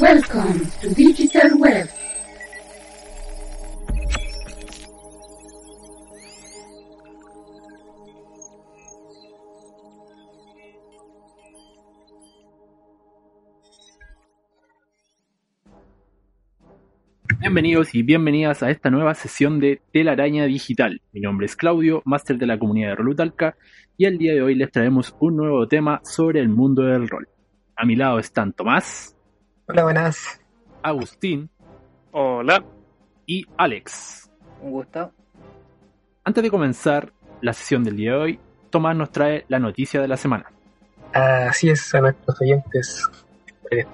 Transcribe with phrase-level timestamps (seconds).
[0.00, 1.88] Welcome to Digital Web.
[17.38, 21.02] Bienvenidos y bienvenidas a esta nueva sesión de Telaraña Digital.
[21.12, 23.56] Mi nombre es Claudio, máster de la comunidad de Rolutalca,
[23.96, 27.28] y el día de hoy les traemos un nuevo tema sobre el mundo del rol.
[27.76, 29.13] A mi lado están Tomás.
[29.66, 30.40] Hola, buenas.
[30.82, 31.48] Agustín.
[32.12, 32.62] Hola.
[33.24, 34.30] Y Alex.
[34.60, 35.10] Un gusto.
[36.22, 40.08] Antes de comenzar la sesión del día de hoy, Tomás nos trae la noticia de
[40.08, 40.52] la semana.
[41.14, 43.08] Así es, a nuestros oyentes.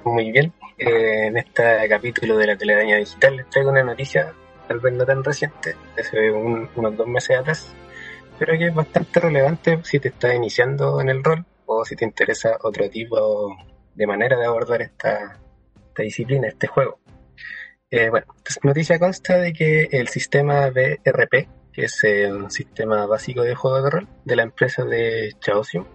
[0.05, 0.53] Muy bien.
[0.77, 4.33] Eh, en este capítulo de la telaraña digital les traigo una noticia,
[4.67, 7.73] tal vez no tan reciente, hace unos dos meses atrás,
[8.39, 12.07] pero que es bastante relevante si te estás iniciando en el rol o si te
[12.07, 13.57] interesa otro tipo
[13.95, 15.39] de manera de abordar esta,
[16.03, 17.01] disciplina, este juego.
[17.91, 23.43] Eh, bueno, esta noticia consta de que el sistema BRP, que es un sistema básico
[23.43, 25.87] de juego de rol de la empresa de Chaosium,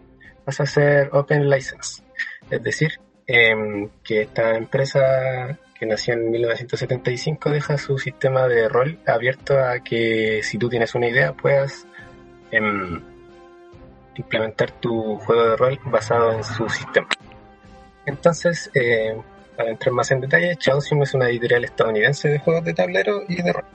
[0.44, 2.04] pasa a ser Open License.
[2.50, 9.00] Es decir, eh, que esta empresa que nació en 1975 deja su sistema de rol
[9.06, 11.86] abierto a que si tú tienes una idea puedas
[12.52, 13.02] em,
[14.16, 17.10] implementar tu juego de rol basado en su sistema.
[18.06, 19.18] Entonces, eh,
[19.56, 23.42] para entrar más en detalle, Chaosium es una editorial estadounidense de juegos de tablero y
[23.42, 23.66] de rol.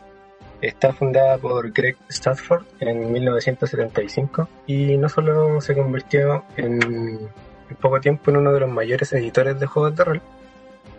[0.61, 7.31] Está fundada por Greg Stafford en 1975 y no solo se convirtió en
[7.71, 10.23] en poco tiempo en uno de los mayores editores de juegos de rol,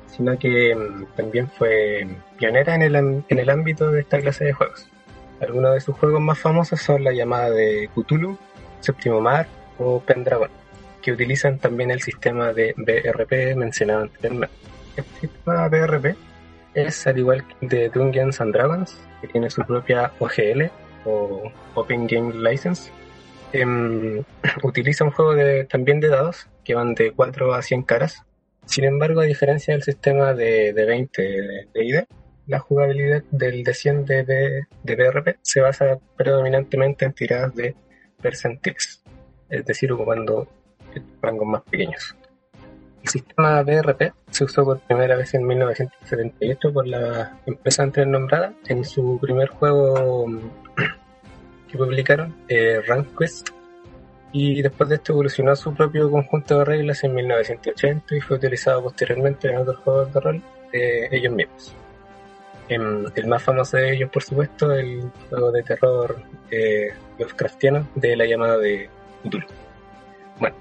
[0.07, 4.53] sino que mm, también fue pionera en el, en el ámbito de esta clase de
[4.53, 4.87] juegos.
[5.41, 8.37] Algunos de sus juegos más famosos son la llamada de Cthulhu,
[8.79, 10.49] Séptimo Mar o Pendragon,
[11.01, 14.55] que utilizan también el sistema de BRP mencionado anteriormente.
[14.95, 16.17] El sistema BRP
[16.73, 20.69] es al igual que de Dungeons and Dragons, que tiene su propia OGL
[21.05, 22.91] o Open Game License,
[23.53, 24.23] eh,
[24.63, 28.23] utiliza un juego de, también de dados que van de 4 a 100 caras.
[28.65, 32.03] Sin embargo, a diferencia del sistema de, de 20 de, ID,
[32.47, 34.23] la jugabilidad del de 100 de,
[34.83, 37.75] de, se basa predominantemente en tiradas de
[38.21, 39.03] percentiles,
[39.49, 40.47] es decir, ocupando
[41.21, 42.15] rangos más pequeños.
[43.03, 48.53] El sistema BRP se usó por primera vez en 1978 por la empresa antes nombrada
[48.67, 50.25] en su primer juego
[51.67, 52.81] que publicaron, eh,
[53.17, 53.49] Quest,
[54.33, 58.83] y después de esto evolucionó su propio conjunto de reglas en 1980 y fue utilizado
[58.83, 61.75] posteriormente en otros juegos de rol de ellos mismos.
[62.69, 66.15] Em, el más famoso de ellos, por supuesto, el juego de terror
[66.49, 68.89] eh, Lovecraftiano de la llamada de
[69.23, 69.45] Cthulhu.
[70.39, 70.55] Bueno,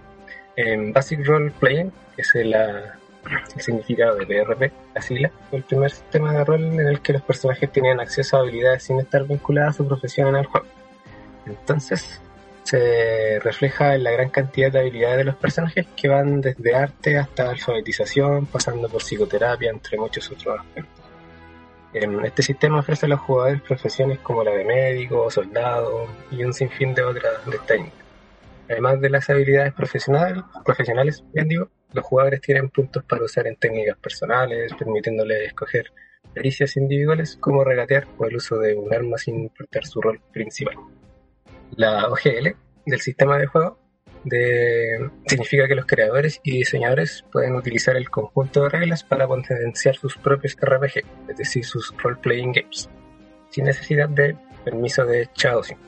[0.56, 5.91] en Basic Role Playing, es el, el significado de BRP, la sigla, fue el primer
[5.91, 9.75] sistema de rol en el que los personajes tenían acceso a habilidades sin estar vinculadas
[9.75, 10.66] a su profesión en el juego.
[11.47, 12.20] Entonces,
[12.62, 17.19] se refleja en la gran cantidad de habilidades de los personajes que van desde arte
[17.19, 21.00] hasta alfabetización, pasando por psicoterapia, entre muchos otros aspectos.
[21.92, 26.94] Este sistema ofrece a los jugadores profesiones como la de médico, soldado y un sinfín
[26.94, 28.00] de otras de técnicas.
[28.70, 33.56] Además de las habilidades profesionales, profesionales bien digo, los jugadores tienen puntos para usar en
[33.56, 35.92] técnicas personales, permitiéndoles escoger
[36.32, 40.76] pericias individuales como regatear o el uso de un arma sin importar su rol principal
[41.76, 42.56] la OGL
[42.87, 43.78] del sistema de juego
[44.25, 49.96] de, significa que los creadores y diseñadores pueden utilizar el conjunto de reglas para potenciar
[49.96, 52.90] sus propios RPG, es decir, sus role-playing games,
[53.49, 55.78] sin necesidad de permiso de Chaosium.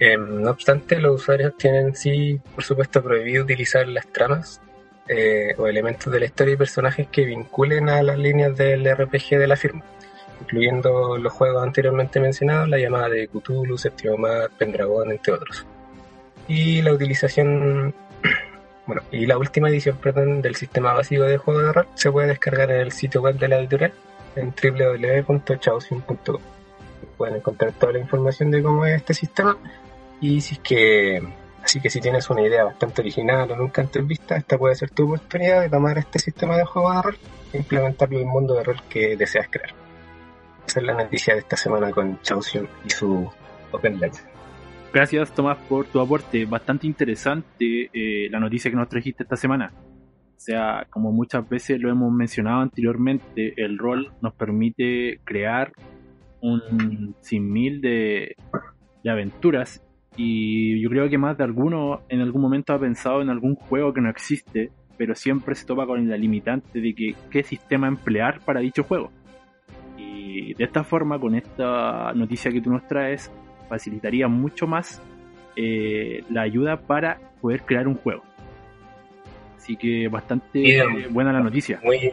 [0.00, 4.60] Em, no obstante, los usuarios tienen sí, por supuesto, prohibido utilizar las tramas
[5.08, 9.38] eh, o elementos de la historia y personajes que vinculen a las líneas del RPG
[9.38, 9.84] de la firma
[10.40, 15.66] incluyendo los juegos anteriormente mencionados, la llamada de Cthulhu, Séptimo Mar, Pendragon, entre otros.
[16.48, 17.94] Y la utilización,
[18.86, 22.28] bueno, y la última edición, perdón, del sistema básico de juego de rol se puede
[22.28, 23.92] descargar en el sitio web de la editorial
[24.36, 26.40] en www.chaosium.com.
[27.16, 29.56] Pueden encontrar toda la información de cómo es este sistema
[30.20, 31.22] y si es que
[31.62, 34.90] Así que si tienes una idea bastante original o nunca antes vista, esta puede ser
[34.90, 37.16] tu oportunidad de tomar este sistema de juego de rol
[37.52, 39.70] e implementarlo en el mundo de rol que deseas crear.
[40.66, 43.30] Esa es la noticia de esta semana con Chausium y su
[43.72, 44.14] Open Light.
[44.92, 49.72] Gracias Tomás por tu aporte, bastante interesante eh, la noticia que nos trajiste esta semana.
[49.74, 55.72] O sea, como muchas veces lo hemos mencionado anteriormente, el rol nos permite crear
[56.40, 58.34] un sinmil de,
[59.04, 59.82] de aventuras
[60.22, 63.94] y yo creo que más de alguno en algún momento ha pensado en algún juego
[63.94, 68.40] que no existe, pero siempre se topa con la limitante de que qué sistema emplear
[68.44, 69.10] para dicho juego.
[69.96, 73.30] Y de esta forma, con esta noticia que tú nos traes,
[73.66, 75.00] facilitaría mucho más
[75.56, 78.22] eh, la ayuda para poder crear un juego.
[79.56, 81.12] Así que bastante Bien.
[81.14, 81.80] buena la noticia.
[81.82, 82.12] Muy,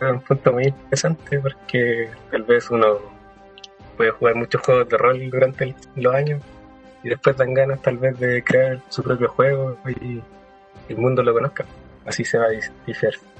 [0.00, 2.98] un punto muy interesante porque tal vez uno
[3.96, 6.42] puede jugar muchos juegos de rol durante el- los años
[7.02, 10.20] y después dan ganas tal vez de crear su propio juego y
[10.88, 11.64] el mundo lo conozca.
[12.06, 12.46] Así se va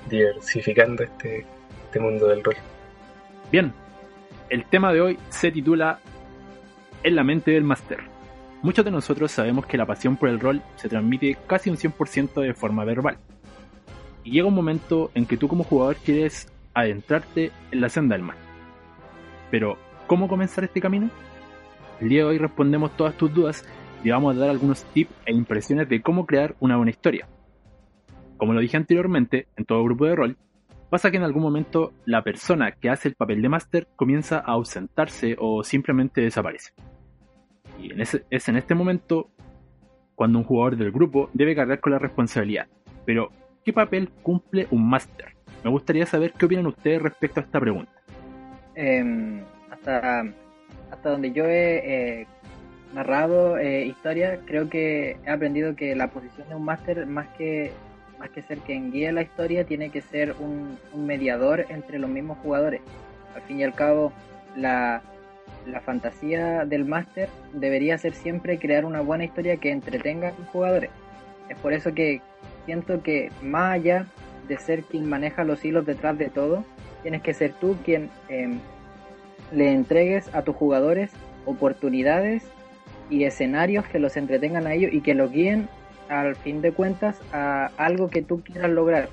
[0.07, 1.47] diversificando este,
[1.85, 2.57] este mundo del rol.
[3.51, 3.73] Bien,
[4.49, 5.99] el tema de hoy se titula
[7.03, 7.99] En la mente del máster.
[8.63, 12.41] Muchos de nosotros sabemos que la pasión por el rol se transmite casi un 100%
[12.41, 13.19] de forma verbal.
[14.23, 18.25] Y llega un momento en que tú como jugador quieres adentrarte en la senda del
[18.25, 18.37] mal.
[19.51, 19.77] Pero,
[20.07, 21.11] ¿cómo comenzar este camino?
[22.03, 23.65] El día de hoy respondemos todas tus dudas
[24.03, 27.29] y vamos a dar algunos tips e impresiones de cómo crear una buena historia.
[28.39, 30.37] Como lo dije anteriormente, en todo grupo de rol,
[30.91, 34.51] pasa que en algún momento la persona que hace el papel de máster comienza a
[34.51, 36.73] ausentarse o simplemente desaparece.
[37.81, 39.31] Y es en este momento
[40.17, 42.67] cuando un jugador del grupo debe cargar con la responsabilidad.
[43.07, 43.31] Pero,
[43.65, 45.37] ¿qué papel cumple un máster?
[45.63, 47.93] Me gustaría saber qué opinan ustedes respecto a esta pregunta.
[48.75, 50.25] Em, hasta,
[50.93, 52.27] hasta donde yo he eh,
[52.93, 57.73] narrado eh, historias, creo que he aprendido que la posición de un máster, más que,
[58.19, 62.11] más que ser quien guíe la historia, tiene que ser un, un mediador entre los
[62.11, 62.83] mismos jugadores.
[63.35, 64.13] Al fin y al cabo,
[64.55, 65.03] la,
[65.67, 70.49] la fantasía del máster debería ser siempre crear una buena historia que entretenga a los
[70.49, 70.91] jugadores.
[71.49, 72.21] Es por eso que
[72.67, 74.07] siento que más allá
[74.47, 76.65] de ser quien maneja los hilos detrás de todo,
[77.03, 78.61] tienes que ser tú quien em,
[79.53, 81.13] le entregues a tus jugadores
[81.45, 82.45] oportunidades
[83.11, 85.69] y escenarios que los entretengan a ellos y que los guíen
[86.09, 89.09] al fin de cuentas a algo que tú quieras lograr,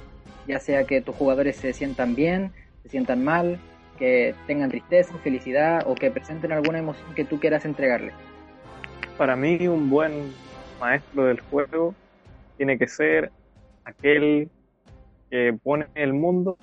[0.48, 2.52] ya sea que tus jugadores se sientan bien,
[2.84, 3.60] se sientan mal,
[3.98, 8.14] que tengan tristeza, felicidad o que presenten alguna emoción que tú quieras entregarle.
[9.18, 10.34] Para mí un buen
[10.80, 11.94] maestro del juego
[12.58, 13.32] tiene que ser
[13.84, 14.50] aquel
[15.30, 16.58] que pone el mundo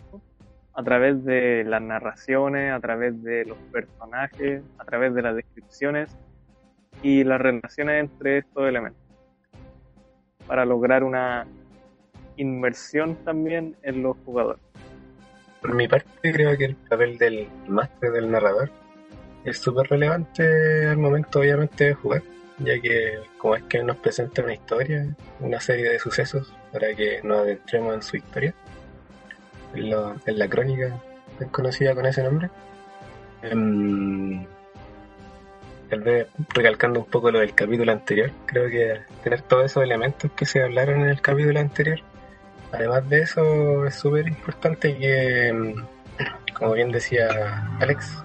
[0.76, 6.14] a través de las narraciones, a través de los personajes, a través de las descripciones
[7.02, 9.06] y las relaciones entre estos elementos
[10.46, 11.46] para lograr una
[12.36, 14.62] inmersión también en los jugadores.
[15.60, 18.70] Por mi parte, creo que el papel del máster del narrador
[19.44, 22.22] es súper relevante al momento, obviamente, de jugar,
[22.58, 25.06] ya que como es que nos presenta una historia,
[25.40, 28.54] una serie de sucesos para que nos adentremos en su historia,
[29.76, 31.00] en, lo- en la crónica
[31.38, 32.50] tan conocida con ese nombre.
[33.42, 34.44] Em,
[35.90, 40.30] tal vez recalcando un poco lo del capítulo anterior, creo que tener todos esos elementos
[40.32, 42.00] que se hablaron en el capítulo anterior
[42.72, 47.28] Además de eso, es súper importante que, mm, como bien decía
[47.80, 48.22] Alex,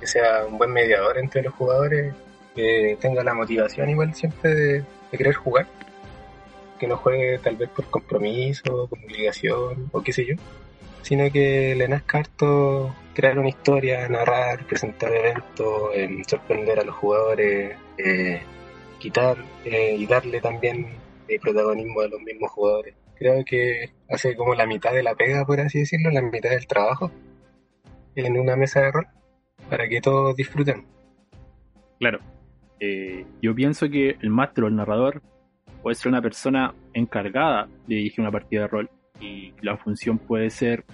[0.00, 2.12] que sea un buen mediador entre los jugadores,
[2.56, 4.72] que tenga la motivación igual siempre de,
[5.12, 5.66] de querer jugar,
[6.78, 10.34] que no juegue tal vez por compromiso, por obligación o qué sé yo,
[11.04, 16.94] sino que le nazca harto crear una historia, narrar, presentar eventos, em, sorprender a los
[16.96, 18.40] jugadores, eh,
[18.98, 20.86] quitar eh, y darle también
[21.28, 22.94] eh, protagonismo a los mismos jugadores.
[23.16, 26.66] Creo que hace como la mitad de la pega, por así decirlo, la mitad del
[26.66, 27.10] trabajo
[28.14, 29.06] en una mesa de rol
[29.68, 30.86] para que todos disfruten.
[32.00, 32.20] Claro,
[33.40, 35.22] yo pienso que el máster o el narrador
[35.82, 38.90] puede ser una persona encargada de dirigir una partida de rol
[39.20, 40.84] y la función puede ser,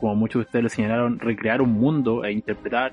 [0.00, 2.92] como muchos de ustedes lo señalaron, recrear un mundo e interpretar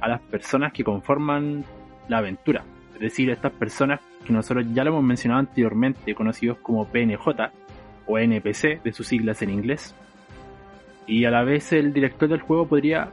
[0.00, 1.64] a las personas que conforman
[2.08, 2.64] la aventura.
[2.94, 7.50] Es decir, estas personas que nosotros ya lo hemos mencionado anteriormente, conocidos como PNJ
[8.06, 9.94] o NPC, de sus siglas en inglés.
[11.06, 13.10] Y a la vez el director del juego podría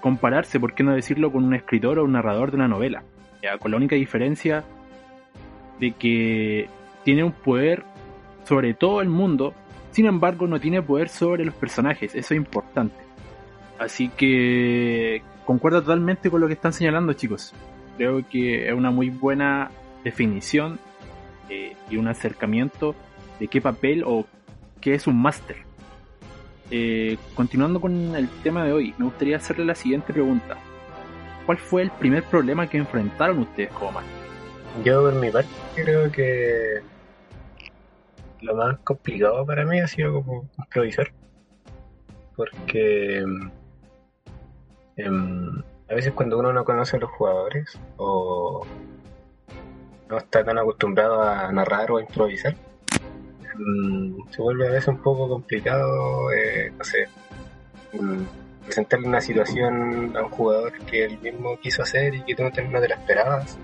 [0.00, 3.02] compararse, por qué no decirlo, con un escritor o un narrador de una novela.
[3.42, 4.64] Ya, con la única diferencia
[5.80, 6.68] de que
[7.04, 7.84] tiene un poder
[8.44, 9.54] sobre todo el mundo,
[9.92, 12.96] sin embargo no tiene poder sobre los personajes, eso es importante.
[13.78, 17.54] Así que concuerdo totalmente con lo que están señalando chicos.
[17.96, 19.70] Creo que es una muy buena
[20.04, 20.78] definición
[21.48, 22.94] eh, y un acercamiento
[23.38, 24.26] de qué papel o
[24.80, 25.56] qué es un máster.
[26.70, 30.56] Eh, continuando con el tema de hoy, me gustaría hacerle la siguiente pregunta.
[31.44, 34.22] ¿Cuál fue el primer problema que enfrentaron ustedes como máster?
[34.84, 36.80] Yo por mi parte creo que
[38.42, 41.12] lo más complicado para mí ha sido como improvisar.
[42.36, 43.24] Porque
[44.96, 48.66] em, a veces cuando uno no conoce a los jugadores o
[50.08, 52.54] no está tan acostumbrado a narrar o a improvisar,
[53.54, 56.72] em, se vuelve a veces un poco complicado, eh,
[57.92, 58.26] em,
[58.64, 62.52] presentarle una situación a un jugador que él mismo quiso hacer y que tú no
[62.52, 63.58] te, no te la esperabas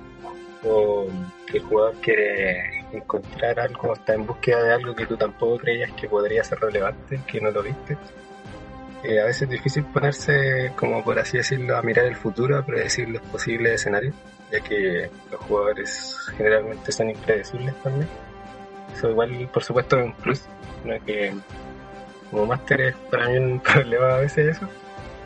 [0.64, 1.06] o
[1.47, 5.92] que el jugador quiere encontrar algo, está en búsqueda de algo que tú tampoco creías
[5.92, 7.97] que podría ser relevante, que no lo viste.
[9.04, 12.64] Eh, a veces es difícil ponerse, como por así decirlo, a mirar el futuro, a
[12.64, 14.14] predecir los posibles escenarios,
[14.50, 18.09] ya que los jugadores generalmente son impredecibles también.
[18.95, 20.42] Eso igual, por supuesto, es un plus,
[20.85, 20.95] ¿no?
[21.04, 21.33] que
[22.30, 24.68] como máster es para mí un problema a veces eso,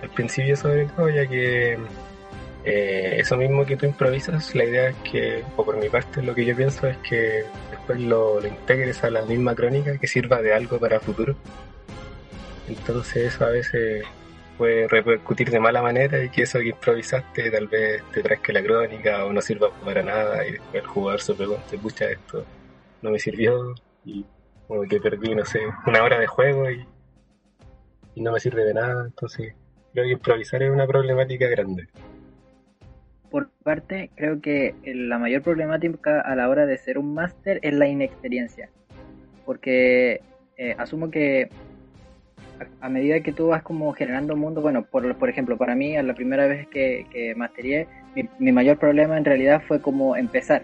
[0.02, 1.78] al principio sobre todo, ya que
[2.64, 6.34] eh, eso mismo que tú improvisas, la idea es que, o por mi parte, lo
[6.34, 10.54] que yo pienso es que después lo, integres a la misma crónica que sirva de
[10.54, 11.34] algo para el futuro.
[12.68, 14.04] Entonces eso a veces
[14.56, 18.62] puede repercutir de mala manera y que eso que improvisaste tal vez te que la
[18.62, 22.44] crónica o no sirva para nada y después el jugador se pregunte, pucha, esto
[23.02, 24.24] no me sirvió y
[24.68, 26.86] como que perdí, no sé, una hora de juego y,
[28.14, 29.04] y no me sirve de nada.
[29.06, 29.54] Entonces
[29.92, 31.88] creo que improvisar es una problemática grande
[33.62, 37.88] parte, creo que la mayor problemática a la hora de ser un máster es la
[37.88, 38.68] inexperiencia.
[39.44, 40.20] Porque
[40.56, 41.48] eh, asumo que
[42.80, 46.00] a, medida que tú vas como generando un mundo, bueno, por, por ejemplo, para mí,
[46.00, 47.86] la primera vez que, que masteré,
[48.38, 50.62] mi, mayor problema en realidad fue como empezar,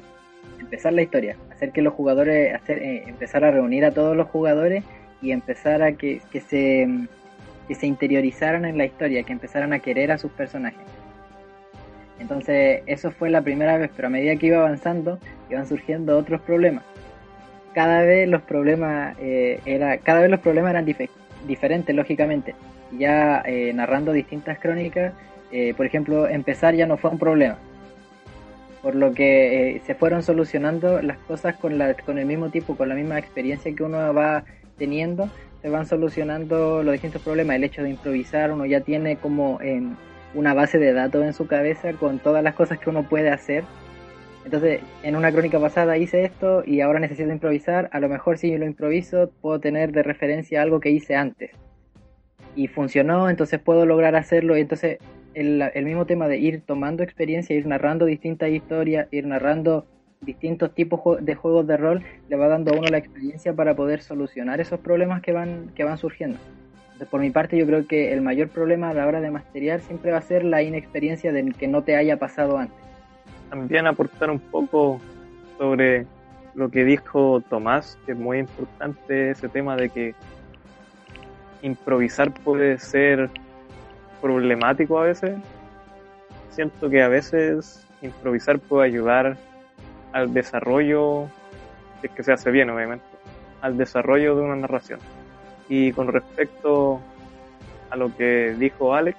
[0.59, 4.28] empezar la historia, hacer que los jugadores, hacer, eh, empezar a reunir a todos los
[4.28, 4.85] jugadores
[5.23, 6.87] y empezar a que, que, se,
[7.67, 10.98] que se interiorizaran en la historia, que empezaran a querer a sus personajes.
[12.19, 15.19] Entonces, eso fue la primera vez, pero a medida que iba avanzando,
[15.51, 16.85] iban surgiendo otros problemas.
[17.75, 20.87] Cada vez los problemas eh, era, cada vez los problemas eran
[21.47, 22.55] diferentes, lógicamente.
[22.99, 25.13] Ya eh, narrando distintas crónicas,
[25.53, 27.59] eh, por ejemplo, empezar ya no fue un problema.
[28.83, 32.89] Por lo que se fueron solucionando las cosas con, la, con el mismo tipo, con
[32.89, 34.45] la misma experiencia que uno va
[34.77, 35.29] teniendo,
[35.63, 37.57] se van solucionando los distintos problemas.
[37.57, 39.97] El hecho de improvisar, uno ya tiene como en
[40.35, 43.65] una base de datos en su cabeza con todas las cosas que uno puede hacer.
[44.45, 47.89] Entonces, en una crónica pasada hice esto y ahora necesito improvisar.
[47.93, 51.51] A lo mejor si yo lo improviso, puedo tener de referencia algo que hice antes.
[52.55, 54.57] Y funcionó, entonces puedo lograr hacerlo.
[54.57, 54.99] Y entonces,
[55.35, 59.87] el, el mismo tema de ir tomando experiencia, ir narrando distintas historias, ir narrando
[60.21, 64.01] distintos tipos de juegos de rol, le va dando a uno la experiencia para poder
[64.01, 66.39] solucionar esos problemas que van, que van surgiendo
[67.07, 70.11] por mi parte yo creo que el mayor problema a la hora de masteriar siempre
[70.11, 72.76] va a ser la inexperiencia de que no te haya pasado antes.
[73.50, 75.00] También aportar un poco
[75.59, 76.07] sobre
[76.55, 80.14] lo que dijo Tomás, que es muy importante ese tema de que
[81.62, 83.31] improvisar puede ser
[84.21, 85.38] problemático a veces.
[86.50, 89.37] Siento que a veces improvisar puede ayudar
[90.12, 91.28] al desarrollo,
[92.00, 93.05] si es que se hace bien obviamente,
[93.61, 95.00] al desarrollo de una narración.
[95.69, 97.01] Y con respecto
[97.91, 99.19] a lo que dijo Alex,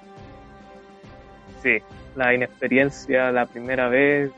[1.62, 1.78] sí,
[2.16, 4.30] la inexperiencia la primera vez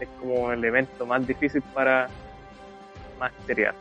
[0.00, 2.08] es como el evento más difícil para
[3.18, 3.74] masterear.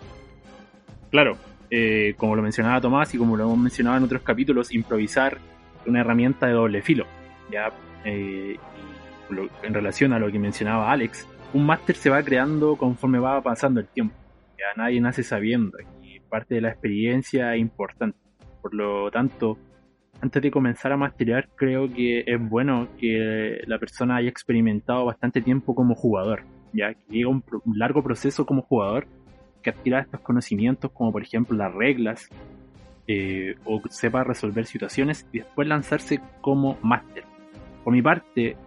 [1.09, 1.37] Claro,
[1.69, 5.37] eh, como lo mencionaba Tomás y como lo hemos mencionado en otros capítulos, improvisar
[5.81, 7.05] es una herramienta de doble filo.
[7.51, 7.71] Ya
[8.03, 8.57] eh,
[9.63, 13.79] en relación a lo que mencionaba Alex, un máster se va creando conforme va pasando
[13.79, 14.15] el tiempo.
[14.57, 15.77] Ya nadie nace sabiendo
[16.25, 18.17] parte de la experiencia importante.
[18.61, 19.57] Por lo tanto,
[20.21, 25.41] antes de comenzar a masterear, creo que es bueno que la persona haya experimentado bastante
[25.41, 27.43] tiempo como jugador, ya que lleva un,
[27.75, 29.07] largo proceso como jugador,
[29.61, 32.29] que adquiera estos conocimientos, como por ejemplo las reglas,
[33.07, 37.23] eh, o sepa resolver situaciones y después lanzarse como máster.
[37.83, 38.57] Por mi parte,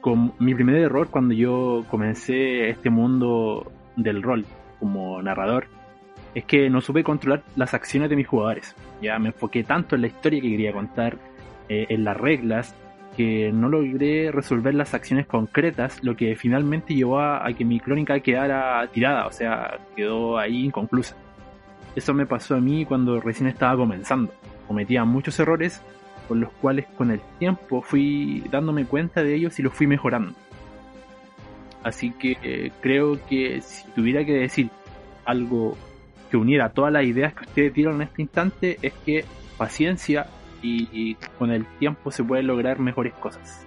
[0.00, 4.44] con mi primer error cuando yo comencé este mundo del rol
[4.78, 5.66] como narrador
[6.36, 8.76] es que no supe controlar las acciones de mis jugadores.
[9.00, 11.16] Ya me enfoqué tanto en la historia que quería contar,
[11.70, 12.74] eh, en las reglas,
[13.16, 18.20] que no logré resolver las acciones concretas, lo que finalmente llevó a, que mi crónica
[18.20, 21.16] quedara tirada, o sea, quedó ahí inconclusa.
[21.94, 24.30] Eso me pasó a mí cuando recién estaba comenzando.
[24.68, 25.80] Cometía muchos errores,
[26.28, 30.34] con los cuales con el tiempo fui dándome cuenta de ellos y los fui mejorando.
[31.82, 34.68] Así que eh, creo que si tuviera que decir
[35.24, 35.78] algo
[36.30, 39.24] que uniera todas las ideas que ustedes dieron en este instante, es que
[39.56, 40.26] paciencia
[40.62, 43.64] y, con el tiempo se pueden lograr mejores cosas.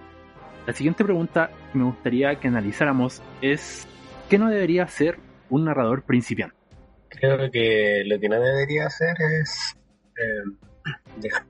[0.68, 3.88] La siguiente pregunta que me gustaría que analizáramos es
[4.30, 5.18] ¿qué no debería ser
[5.50, 6.56] un narrador principiante?
[7.10, 9.78] Creo que lo que no debería hacer es
[10.18, 10.84] eh,
[11.18, 11.46] dejar.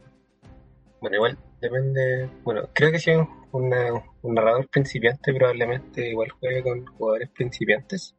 [1.01, 2.29] Bueno, igual depende.
[2.43, 3.69] Bueno, creo que si un
[4.23, 8.15] narrador principiante, probablemente igual juegue con jugadores principiantes.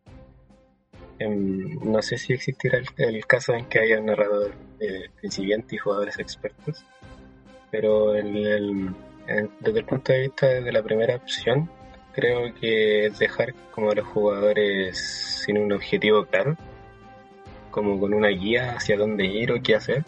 [1.29, 6.19] No sé si existirá el, caso en que haya un narrador eh, principiante y jugadores
[6.19, 6.85] expertos,
[7.71, 8.95] pero el-
[9.61, 11.71] desde el punto de vista de la primera opción,
[12.13, 16.57] creo que es dejar como a los jugadores sin un objetivo claro
[17.71, 20.05] como con una guía hacia dónde ir o qué hacer,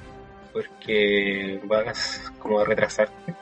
[0.52, 3.34] porque vas como a retrasarte.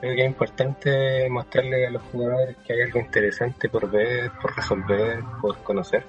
[0.00, 4.54] Creo que es importante mostrarle a los jugadores que hay algo interesante por ver, por
[4.56, 6.04] resolver, por conocer,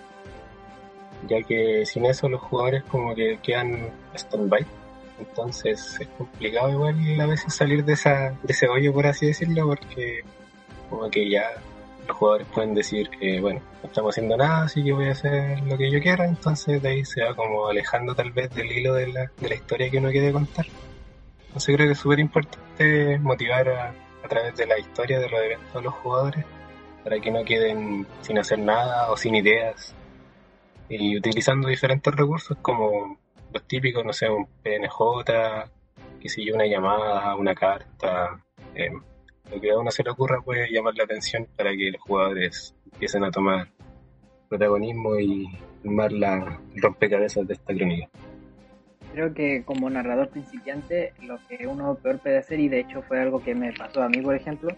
[1.27, 4.65] ya que sin eso los jugadores como que quedan stand-by.
[5.19, 9.67] Entonces es complicado igual a veces salir de, esa, de ese hoyo, por así decirlo,
[9.67, 10.23] porque
[10.89, 11.43] como que ya
[12.07, 15.61] los jugadores pueden decir, eh, bueno, no estamos haciendo nada, así que voy a hacer
[15.61, 18.93] lo que yo quiera, entonces de ahí se va como alejando tal vez del hilo
[18.93, 20.65] de la, de la historia que uno quiere contar.
[21.47, 25.41] Entonces creo que es súper importante motivar a, a través de la historia de los
[25.41, 26.43] eventos a los jugadores
[27.03, 29.93] para que no queden sin hacer nada o sin ideas
[30.89, 33.17] y utilizando diferentes recursos como
[33.53, 35.69] los típicos, no sé, un PNJ,
[36.19, 38.43] que si yo, una llamada, una carta,
[38.75, 38.91] eh,
[39.51, 42.75] lo que a uno se le ocurra puede llamar la atención para que los jugadores
[42.91, 43.67] empiecen a tomar
[44.49, 45.47] protagonismo y
[45.83, 48.09] armar la rompecabezas de esta crónica.
[49.13, 53.21] Creo que como narrador principiante lo que uno peor puede hacer, y de hecho fue
[53.21, 54.75] algo que me pasó a mí, por ejemplo,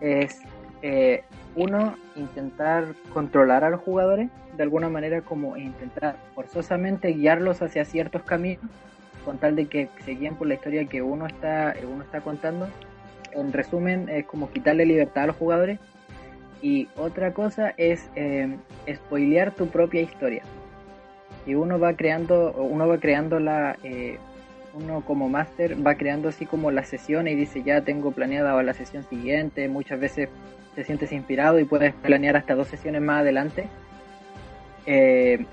[0.00, 0.40] es
[0.82, 1.22] eh,
[1.54, 8.22] uno intentar controlar a los jugadores de alguna manera como intentar forzosamente guiarlos hacia ciertos
[8.22, 8.64] caminos
[9.24, 12.68] con tal de que se guíen por la historia que uno está, uno está contando.
[13.32, 15.78] En resumen, es como quitarle libertad a los jugadores.
[16.60, 18.56] Y otra cosa es eh,
[18.92, 20.42] spoilear tu propia historia.
[21.46, 24.18] Y uno va creando, uno va creando la, eh,
[24.74, 28.74] uno como máster va creando así como la sesión y dice ya tengo planeada la
[28.74, 29.68] sesión siguiente.
[29.68, 30.28] Muchas veces
[30.74, 33.68] te sientes inspirado y puedes planear hasta dos sesiones más adelante.
[34.86, 35.44] Eh,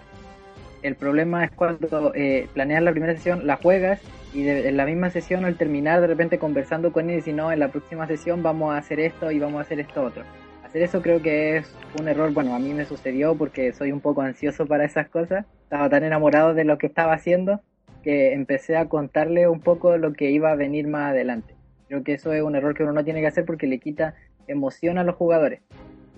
[0.81, 4.01] el problema es cuando eh, planeas la primera sesión, la juegas
[4.33, 7.33] y de, en la misma sesión al terminar de repente conversando con él y si
[7.33, 10.23] no, en la próxima sesión vamos a hacer esto y vamos a hacer esto otro.
[10.63, 14.01] Hacer eso creo que es un error, bueno, a mí me sucedió porque soy un
[14.01, 17.59] poco ansioso para esas cosas, estaba tan enamorado de lo que estaba haciendo
[18.03, 21.55] que empecé a contarle un poco lo que iba a venir más adelante.
[21.87, 24.13] Creo que eso es un error que uno no tiene que hacer porque le quita
[24.49, 25.61] emoción a los jugadores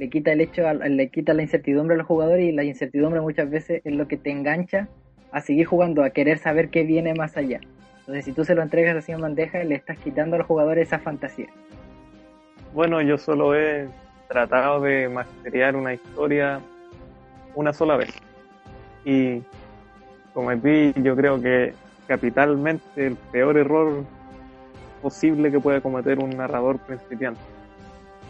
[0.02, 3.52] le quita el hecho, le quita la incertidumbre a los jugadores y la incertidumbre muchas
[3.52, 4.88] veces es lo que te engancha
[5.32, 7.60] a seguir jugando, a querer saber qué viene más allá.
[8.00, 10.88] Entonces, si tú se lo entregas así en bandeja, le estás quitando a los jugadores
[10.88, 11.50] esa fantasía.
[12.74, 13.88] Bueno, yo solo he
[14.28, 16.60] tratado de masterear una historia
[17.54, 18.10] una sola vez.
[19.06, 19.44] Y
[20.34, 21.74] cometí, yo creo que
[22.08, 24.04] capitalmente, el peor error
[25.00, 27.42] posible que puede cometer un narrador principiante.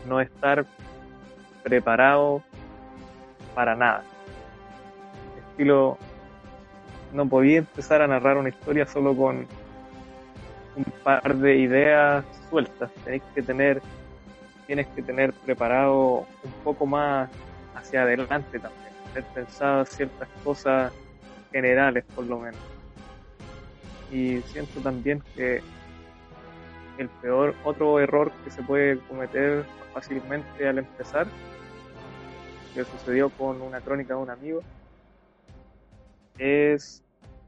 [0.08, 0.66] No estar
[1.64, 2.42] preparado
[3.54, 4.04] para nada.
[5.38, 5.98] Estilo,
[7.14, 9.48] no podía empezar a narrar una historia solo con
[10.76, 12.92] un par de ideas sueltas.
[13.04, 13.82] Tenéis que tener,
[14.68, 17.30] tienes que tener preparado un poco más
[17.76, 18.92] hacia adelante también.
[19.14, 20.94] Tener pensado ciertas cosas
[21.52, 22.60] generales por lo menos.
[24.12, 25.62] Y siento también que
[26.98, 31.28] el peor, otro error que se puede cometer fácilmente al empezar,
[32.74, 34.62] que sucedió con una crónica de un amigo,
[36.38, 37.04] es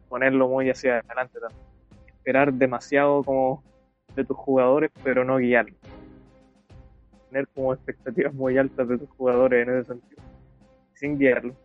[0.10, 1.62] ponerlo muy hacia adelante también.
[2.08, 3.64] Esperar demasiado como
[4.16, 5.78] de tus jugadores, pero no guiarlos.
[7.30, 10.22] Tener como expectativas muy altas de tus jugadores en ese sentido,
[10.94, 11.56] sin guiarlos.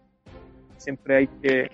[0.79, 1.71] Siempre hay que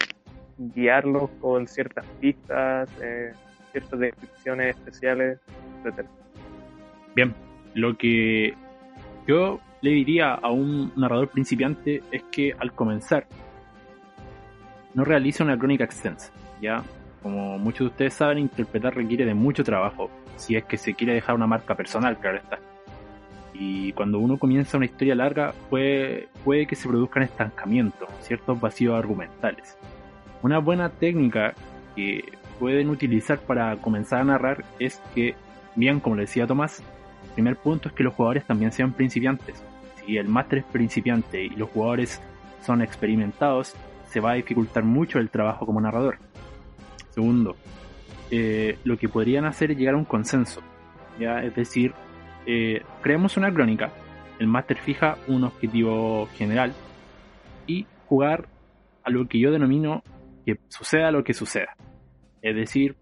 [0.59, 3.33] guiarlos con ciertas pistas, eh,
[3.75, 5.41] ciertas descripciones especiales,
[5.85, 6.07] etc.
[7.17, 7.35] Bien,
[7.75, 8.55] lo que
[9.27, 13.27] yo le diría a un narrador principiante es que al comenzar
[14.95, 16.33] no realice una crónica extensa,
[16.63, 16.85] ¿ya?
[17.21, 21.15] Como muchos de ustedes saben, interpretar requiere de mucho trabajo, si es que se quiere
[21.15, 22.61] dejar una marca personal, claro está.
[23.55, 28.95] Y cuando uno comienza una historia larga, puede, puede que se produzcan estancamientos, ciertos vacíos
[28.95, 29.77] argumentales.
[30.43, 31.55] Una buena técnica
[31.97, 32.25] que
[32.59, 35.35] pueden utilizar para comenzar a narrar es que,
[35.75, 36.81] bien como le decía Tomás,
[37.25, 39.63] el primer punto es que los jugadores también sean principiantes.
[40.05, 42.21] si el máster es principiante y los jugadores
[42.61, 43.75] son experimentados,
[44.09, 46.19] se va a dificultar mucho el trabajo como narrador.
[47.11, 47.57] Segundo,
[48.31, 50.61] eh, lo que podrían hacer es llegar a un consenso,
[51.19, 51.43] ¿ya?
[51.43, 51.95] es decir,
[52.47, 53.93] eh, creemos una crónica,
[54.39, 56.75] el máster fija un objetivo general
[57.67, 58.47] y jugar
[59.03, 60.03] a lo que yo denomino
[60.45, 61.77] que suceda lo que suceda.
[62.45, 62.95] Es decir,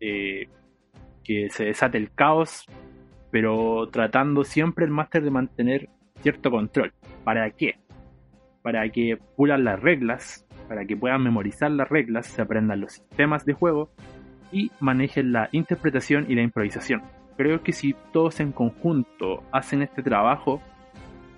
[0.00, 0.48] eh,
[1.22, 2.66] que se desate el caos,
[3.30, 5.88] pero tratando siempre el máster de mantener
[6.20, 6.92] cierto control.
[7.22, 7.76] ¿Para qué?
[8.60, 13.44] Para que pulan las reglas, para que puedan memorizar las reglas, se aprendan los sistemas
[13.44, 13.88] de juego
[14.50, 17.02] y manejen la interpretación y la improvisación.
[17.36, 20.60] Creo que si todos en conjunto hacen este trabajo,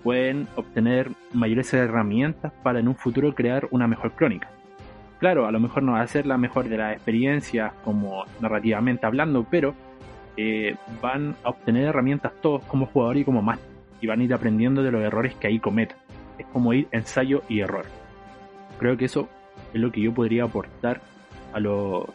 [0.01, 4.49] pueden obtener mayores herramientas para en un futuro crear una mejor crónica.
[5.21, 9.05] Claro, a lo mejor no va a ser la mejor de las experiencias como narrativamente
[9.05, 9.75] hablando, pero
[10.35, 13.69] eh, van a obtener herramientas todos como jugador y como máster
[14.01, 15.99] y van a ir aprendiendo de los errores que ahí cometan.
[16.39, 17.85] Es como ir ensayo y error.
[18.79, 19.29] Creo que eso
[19.71, 21.01] es lo que yo podría aportar
[21.53, 22.09] a los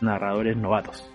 [0.00, 1.08] narradores novatos.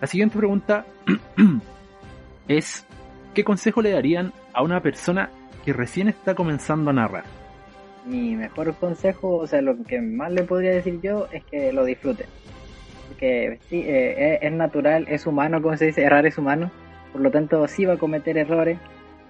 [0.00, 0.86] La siguiente pregunta
[2.48, 2.86] es,
[3.34, 5.28] ¿qué consejo le darían a una persona
[5.62, 7.43] que recién está comenzando a narrar?
[8.04, 11.84] Mi mejor consejo, o sea, lo que más le podría decir yo es que lo
[11.84, 12.26] disfruten.
[13.08, 16.70] Porque sí, eh, es, natural, es humano, como se dice, errar es humano.
[17.12, 18.78] Por lo tanto, sí va a cometer errores,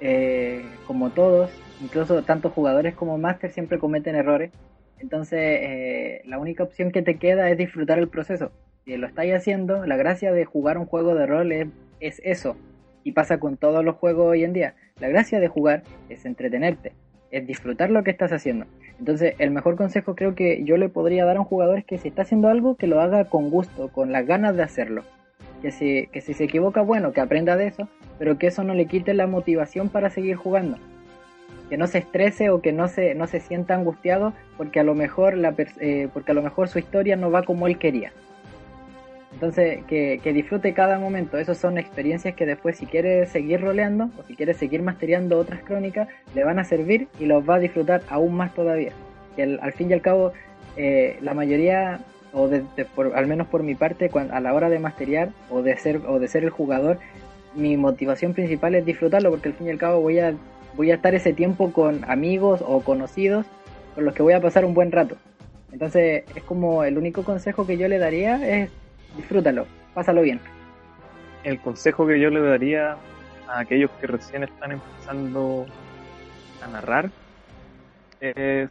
[0.01, 1.51] eh, como todos.
[1.81, 4.51] Incluso tanto jugadores como máster siempre cometen errores.
[4.99, 8.53] Entonces, eh, la única opción que te queda es disfrutar el proceso.
[8.85, 11.69] Si lo estáis haciendo, la gracia de jugar un juego de rol es,
[12.01, 12.57] es eso.
[13.05, 14.75] Y pasa con todos los juegos hoy en día.
[14.99, 16.93] La gracia de jugar es entretenerte,
[17.35, 18.66] es disfrutar lo que estás haciendo.
[18.99, 21.99] Entonces, el mejor consejo creo que yo le podría dar a un jugador es que
[21.99, 25.03] si está haciendo algo, que lo haga con gusto, con las ganas de hacerlo.
[25.61, 28.75] Que si, que si se equivoca, bueno, que aprenda de eso, pero que eso no
[28.75, 30.79] le quite la motivación para seguir jugando.
[31.68, 34.94] Que no se estrese o que no se, no se sienta angustiado porque a, lo
[34.94, 38.12] mejor la, eh, porque a lo mejor su historia no va como él quería.
[39.35, 41.37] Entonces, que, disfrute cada momento.
[41.38, 45.62] Esas son experiencias que después, si quiere seguir roleando o si quiere seguir masteriando otras
[45.62, 48.92] crónicas, le van a servir y los va a disfrutar aún más todavía.
[49.37, 50.33] Y al, fin y al cabo,
[50.77, 52.01] eh, la mayoría,
[52.33, 52.49] o
[53.14, 56.29] al menos por mi parte, a la hora de masteriar o de, ser, o de
[56.29, 56.99] ser el jugador,
[57.57, 60.33] mi motivación principal es disfrutarlo porque al fin y al cabo voy a,
[60.77, 63.47] voy a estar ese tiempo con amigos o conocidos
[63.97, 65.16] con los que voy a pasar un buen rato.
[65.73, 68.70] Entonces, es como el único consejo que yo le daría es
[69.16, 70.40] disfrútalo, pásalo bien.
[71.42, 72.96] El consejo que yo le daría
[73.48, 75.66] a aquellos que recién están empezando
[76.62, 77.11] a narrar
[78.20, 78.70] es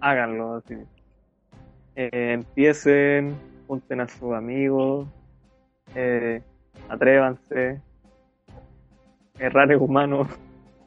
[0.00, 0.74] háganlo así.
[1.96, 5.08] Eh, empiecen, junten a sus amigos,
[5.94, 6.42] eh,
[6.88, 7.80] atrévanse,
[9.38, 10.28] errar es humano,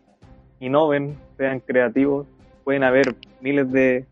[0.60, 2.28] innoven, sean creativos.
[2.64, 4.06] Pueden haber miles de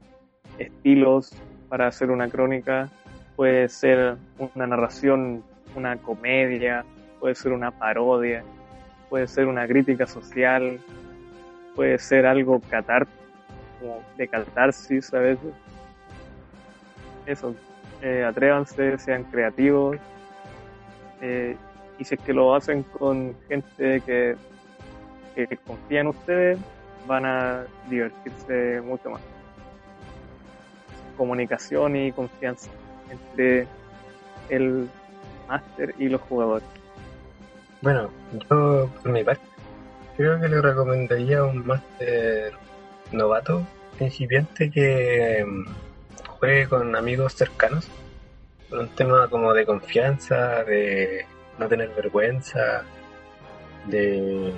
[0.57, 1.35] estilos
[1.67, 2.89] para hacer una crónica
[3.35, 5.43] puede ser una narración,
[5.75, 6.85] una comedia,
[7.19, 8.43] puede ser una parodia,
[9.09, 10.79] puede ser una crítica social,
[11.75, 13.07] puede ser algo catar
[13.79, 15.53] como de catarsis a veces.
[17.25, 17.55] Eso,
[18.01, 19.97] eh, atrévanse, sean creativos,
[21.21, 21.57] eh,
[21.97, 24.35] y si es que lo hacen con gente que,
[25.33, 26.59] que confía en ustedes,
[27.07, 29.21] van a divertirse mucho más.
[31.17, 32.69] Comunicación y confianza
[33.09, 33.67] entre
[34.49, 34.89] el
[35.47, 36.67] máster y los jugadores?
[37.81, 38.09] Bueno,
[38.49, 39.43] yo por mi parte
[40.17, 42.53] creo que le recomendaría un máster
[43.11, 43.65] novato,
[43.97, 45.65] principiante, que mm,
[46.39, 47.87] juegue con amigos cercanos,
[48.71, 51.25] un tema como de confianza, de
[51.59, 52.83] no tener vergüenza,
[53.87, 54.51] de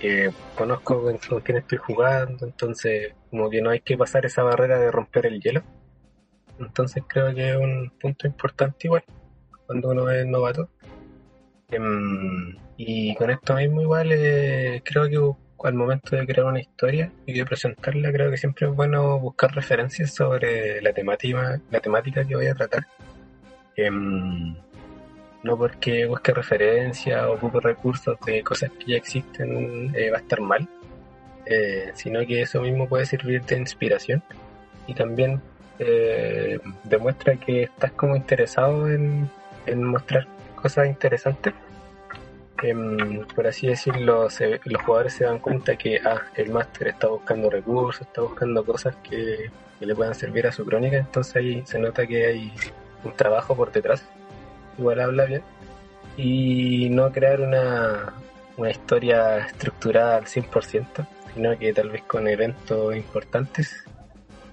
[0.00, 4.78] que conozco con quién estoy jugando, entonces como que no hay que pasar esa barrera
[4.78, 5.62] de romper el hielo
[6.58, 9.04] entonces creo que es un punto importante igual
[9.66, 10.68] cuando uno es novato.
[11.70, 17.10] Em, y con esto mismo igual eh, creo que al momento de crear una historia
[17.24, 22.24] y de presentarla creo que siempre es bueno buscar referencias sobre la temática, la temática
[22.24, 22.86] que voy a tratar.
[23.76, 24.54] Em,
[25.42, 30.20] no porque busque referencias o busque recursos de cosas que ya existen eh, va a
[30.20, 30.68] estar mal,
[31.46, 34.22] eh, sino que eso mismo puede servir de inspiración
[34.86, 35.40] y también
[35.84, 39.28] eh, demuestra que estás como interesado en,
[39.76, 41.54] mostrar cosas interesantes.
[42.62, 44.28] Em, por así decirlo,
[44.64, 48.94] los jugadores se dan cuenta que ah, el máster está buscando recursos, está buscando cosas
[49.02, 52.52] que, le puedan servir a su crónica, entonces ahí se nota que hay
[53.02, 54.04] un trabajo por detrás,
[54.78, 55.42] igual habla bien,
[56.16, 58.14] y no crear una,
[58.56, 60.86] una historia estructurada al 100%,
[61.34, 63.84] sino que tal vez con eventos importantes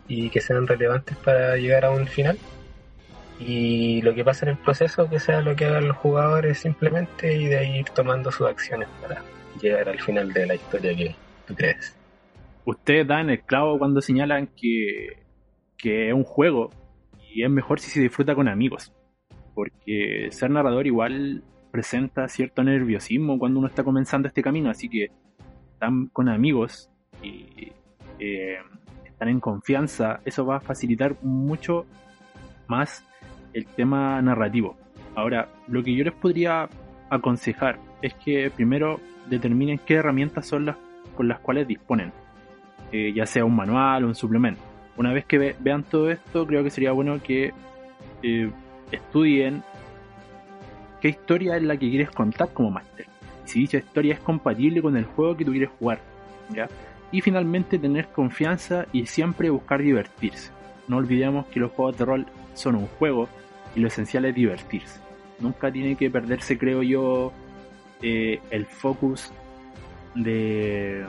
[0.10, 2.38] y que sean relevantes para llegar a un final.
[3.39, 7.34] Y lo que pasa en el proceso, que sea lo que hagan los jugadores simplemente
[7.34, 9.22] y de ahí ir tomando sus acciones para
[9.62, 11.15] llegar al final de la historia que
[11.48, 11.95] tú crees.
[12.65, 15.24] Ustedes dan el clavo cuando señalan que,
[15.78, 16.72] que es un juego
[17.34, 18.91] y es mejor si se disfruta con amigos.
[19.54, 25.12] Porque ser narrador igual presenta cierto nerviosismo cuando uno está comenzando este camino, así que
[25.74, 26.89] están con amigos
[27.22, 27.72] y
[28.19, 28.58] eh,
[29.19, 31.86] están en confianza, eso va a facilitar mucho
[32.67, 33.03] más
[33.51, 34.77] el tema narrativo.
[35.13, 36.69] Ahora, lo que yo les podría
[37.10, 40.77] aconsejar es que primero determinen qué herramientas son las
[41.17, 42.13] con las cuales disponen,
[42.93, 44.62] eh, ya sea un manual o un suplemento.
[44.95, 47.51] Una vez que vean todo esto, creo que sería bueno que
[48.23, 48.49] eh,
[48.89, 49.63] estudien
[51.01, 53.05] qué historia es la que quieres contar como máster.
[53.43, 55.99] Si dicha historia es compatible con el juego que tú quieres jugar.
[56.55, 56.69] ¿ya?
[57.12, 60.52] Y finalmente tener confianza y siempre buscar divertirse.
[60.88, 63.28] No olvidemos que los juegos de rol son un juego
[63.76, 65.00] y lo esencial es divertirse.
[65.39, 67.32] Nunca tiene que perderse, creo yo,
[68.02, 69.32] eh, el focus
[70.15, 71.06] de,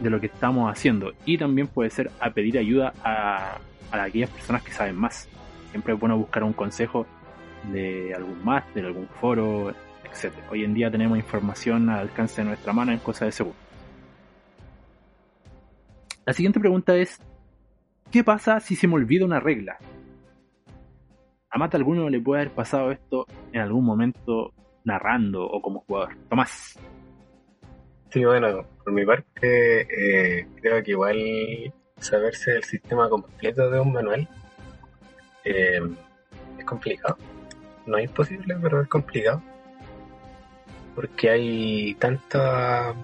[0.00, 1.12] de lo que estamos haciendo.
[1.24, 3.58] Y también puede ser a pedir ayuda a,
[3.90, 5.28] a aquellas personas que saben más.
[5.70, 7.06] Siempre es bueno buscar un consejo
[7.72, 10.32] de algún máster, de algún foro, etc.
[10.50, 13.63] Hoy en día tenemos información al alcance de nuestra mano en cosas de seguro.
[16.26, 17.20] La siguiente pregunta es,
[18.10, 19.78] ¿qué pasa si se me olvida una regla?
[21.50, 24.52] A Mata alguno le puede haber pasado esto en algún momento
[24.84, 26.16] narrando o como jugador.
[26.28, 26.78] Tomás.
[28.10, 29.82] Sí, bueno, por mi parte,
[30.40, 34.28] eh, creo que igual saberse el sistema completo de un manual
[35.44, 35.80] eh,
[36.58, 37.18] es complicado.
[37.86, 39.42] No es imposible, pero es complicado.
[40.94, 42.94] Porque hay tantas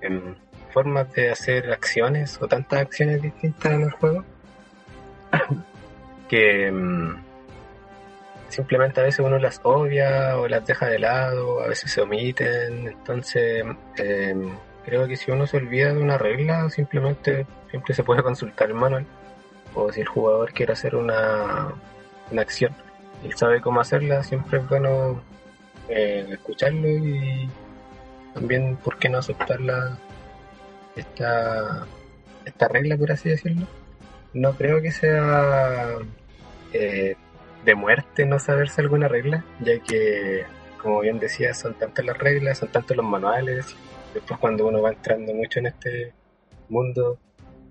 [0.00, 0.34] em,
[0.72, 4.24] formas de hacer acciones o tantas acciones distintas en el juego
[6.28, 7.16] que em,
[8.48, 12.88] simplemente a veces uno las obvia o las deja de lado, a veces se omiten.
[12.88, 13.64] Entonces,
[13.96, 14.50] em,
[14.84, 18.74] creo que si uno se olvida de una regla, simplemente siempre se puede consultar el
[18.74, 19.06] manual.
[19.74, 21.72] O si el jugador quiere hacer una,
[22.30, 22.74] una acción
[23.24, 25.22] y sabe cómo hacerla, siempre es bueno
[25.88, 27.48] eh, escucharlo y
[28.34, 29.98] también, ¿por qué no aceptarla?
[30.96, 31.86] Esta,
[32.44, 33.66] esta regla, por así decirlo.
[34.34, 35.98] No creo que sea
[36.72, 37.16] eh,
[37.64, 40.44] de muerte no saberse alguna regla, ya que,
[40.80, 43.76] como bien decía, son tantas las reglas, son tantos los manuales.
[44.14, 46.12] Después, cuando uno va entrando mucho en este
[46.68, 47.18] mundo,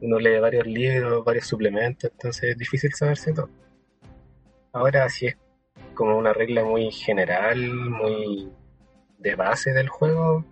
[0.02, 3.50] uno lee varios libros, varios suplementos, entonces es difícil saberse todo.
[4.74, 5.38] Ahora, si es
[5.94, 8.52] como una regla muy general, muy
[9.18, 10.46] de base del juego,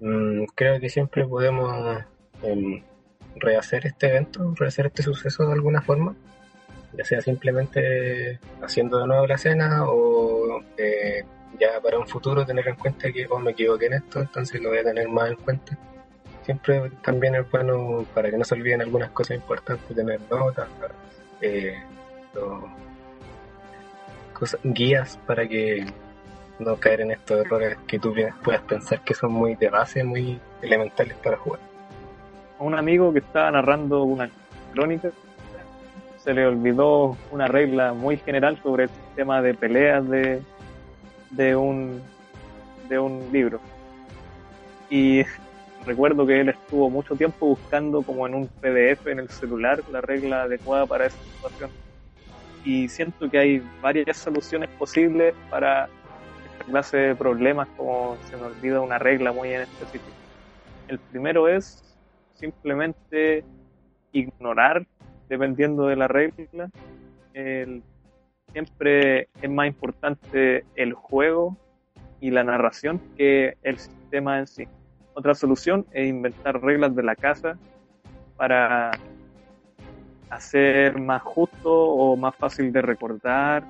[0.00, 2.04] mm, creo que siempre podemos
[2.42, 2.82] em,
[3.36, 6.14] rehacer este evento, rehacer este suceso de alguna forma,
[6.92, 11.24] ya sea simplemente haciendo de nuevo la escena o eh,
[11.58, 14.70] ya para un futuro tener en cuenta que oh, me equivoqué en esto, entonces lo
[14.70, 15.78] voy a tener más en cuenta.
[16.42, 20.68] Siempre también es bueno para que no se olviden algunas cosas importantes, tener notas,
[21.40, 21.76] eh,
[24.62, 25.86] guías para que
[26.58, 29.70] no caer en estos errores que tú puedas pensar que son muy de
[30.04, 31.60] muy elementales para jugar.
[32.58, 34.30] A un amigo que estaba narrando una
[34.72, 35.10] crónica
[36.18, 40.42] se le olvidó una regla muy general sobre el sistema de peleas de,
[41.30, 42.02] de un
[42.88, 43.60] de un libro.
[44.88, 45.22] Y
[45.86, 50.00] recuerdo que él estuvo mucho tiempo buscando como en un PDF en el celular la
[50.00, 51.70] regla adecuada para esa situación
[52.66, 55.88] y siento que hay varias soluciones posibles para
[56.56, 60.16] clase de problemas como se me olvida una regla muy en específico.
[60.88, 61.96] El primero es
[62.34, 63.44] simplemente
[64.12, 64.86] ignorar,
[65.28, 66.70] dependiendo de la regla,
[68.52, 71.56] siempre es más importante el juego
[72.20, 74.66] y la narración que el sistema en sí.
[75.14, 77.58] Otra solución es inventar reglas de la casa
[78.36, 78.92] para
[80.30, 83.64] hacer más justo o más fácil de recordar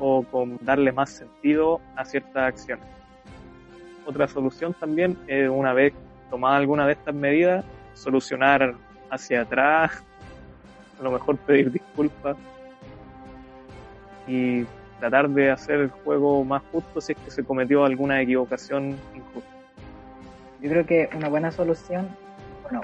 [0.00, 2.84] o con darle más sentido a ciertas acciones.
[4.06, 5.92] Otra solución también es una vez
[6.30, 8.74] tomada alguna de estas medidas, solucionar
[9.10, 10.02] hacia atrás,
[10.98, 12.36] a lo mejor pedir disculpas
[14.26, 14.64] y
[14.98, 19.50] tratar de hacer el juego más justo si es que se cometió alguna equivocación injusta.
[20.62, 22.08] Yo creo que una buena solución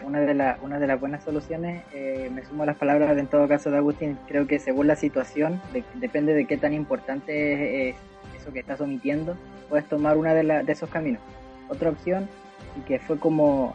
[0.05, 3.70] una de, la, las buenas soluciones, eh, me sumo a las palabras en todo caso
[3.70, 5.61] de Agustín, creo que según la situación,
[5.94, 7.96] depende de qué tan importante es,
[8.37, 9.37] eso que estás omitiendo,
[9.68, 11.20] puedes tomar una de, de esos caminos.
[11.68, 12.29] otra opción
[12.77, 13.75] y que fue como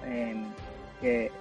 [1.01, 1.31] eh,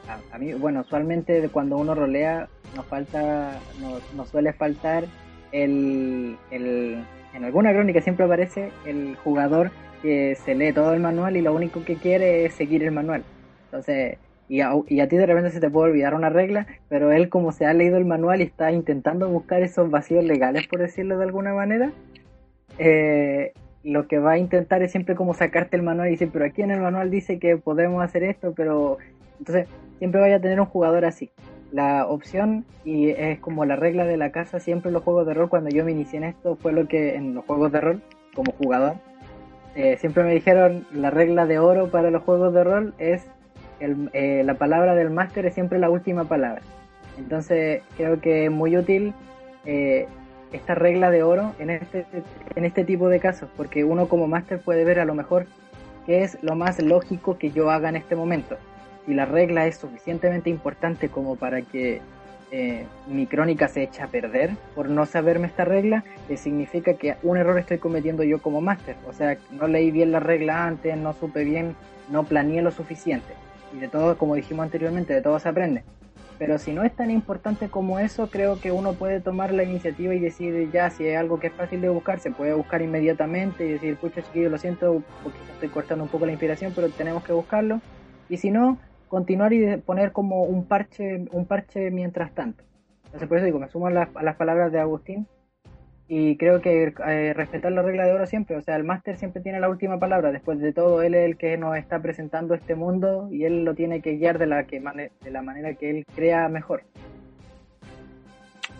[0.59, 5.05] bueno, usualmente cuando uno rolea nos falta, nos, nos suele faltar
[5.53, 7.05] el, el,
[7.35, 9.71] en alguna crónica siempre aparece el jugador
[10.03, 13.23] que se lee todo el manual y lo único que quiere es seguir el manual.
[13.67, 14.17] Entonces,
[14.51, 17.67] y a, ti de repente se te puede olvidar una regla, pero él como se
[17.67, 21.55] ha leído el manual y está intentando buscar esos vacíos legales, por decirlo de alguna
[21.55, 21.93] manera,
[22.77, 23.53] eh,
[23.85, 26.63] lo que va a intentar es siempre como sacarte el manual y decir, pero aquí
[26.63, 28.99] en el manual dice que podemos hacer esto, pero
[29.39, 31.31] entonces siempre vaya a tener un jugador así.
[31.71, 35.49] La opción, y es como la regla de la casa, siempre los juegos de rol,
[35.49, 38.03] cuando yo me inicié en esto, fue lo que en los juegos de rol,
[38.35, 38.95] como jugador,
[39.77, 43.29] eh, siempre me dijeron la regla de oro para los juegos de rol es
[43.81, 46.62] el, eh, la palabra del máster es siempre la última palabra.
[47.19, 49.12] Entonces creo que es muy útil
[49.64, 50.07] eh,
[50.53, 52.07] esta regla de oro en este,
[52.55, 55.47] en este tipo de casos, porque uno como máster puede ver a lo mejor
[56.07, 58.57] qué es lo más lógico que yo haga en este momento.
[59.07, 62.01] Si la regla es suficientemente importante como para que
[62.53, 67.16] eh, mi crónica se echa a perder por no saberme esta regla, eh, significa que
[67.23, 68.97] un error estoy cometiendo yo como máster.
[69.07, 71.77] O sea, no leí bien la regla antes, no supe bien,
[72.09, 73.35] no planeé lo suficiente.
[73.73, 75.85] Y de todo, como dijimos anteriormente, de todo se aprende.
[76.39, 80.15] Pero si no es tan importante como eso, creo que uno puede tomar la iniciativa
[80.15, 83.67] y decir, ya, si hay algo que es fácil de buscar, se puede buscar inmediatamente
[83.67, 87.25] y decir, pucha chiquillo, lo siento, porque estoy cortando un poco la inspiración, pero tenemos
[87.25, 87.81] que buscarlo.
[88.31, 88.79] Y si no,
[89.09, 92.65] continuar y poner como un parche, un parche mientras tanto.
[93.07, 95.27] Entonces por eso digo, me sumo a las, a las palabras de Agustín
[96.12, 99.42] y creo que eh, respetar la regla de oro siempre, o sea, el máster siempre
[99.42, 102.75] tiene la última palabra, después de todo él es el que nos está presentando este
[102.75, 106.07] mundo y él lo tiene que guiar de la, que, de la manera que él
[106.12, 106.83] crea mejor.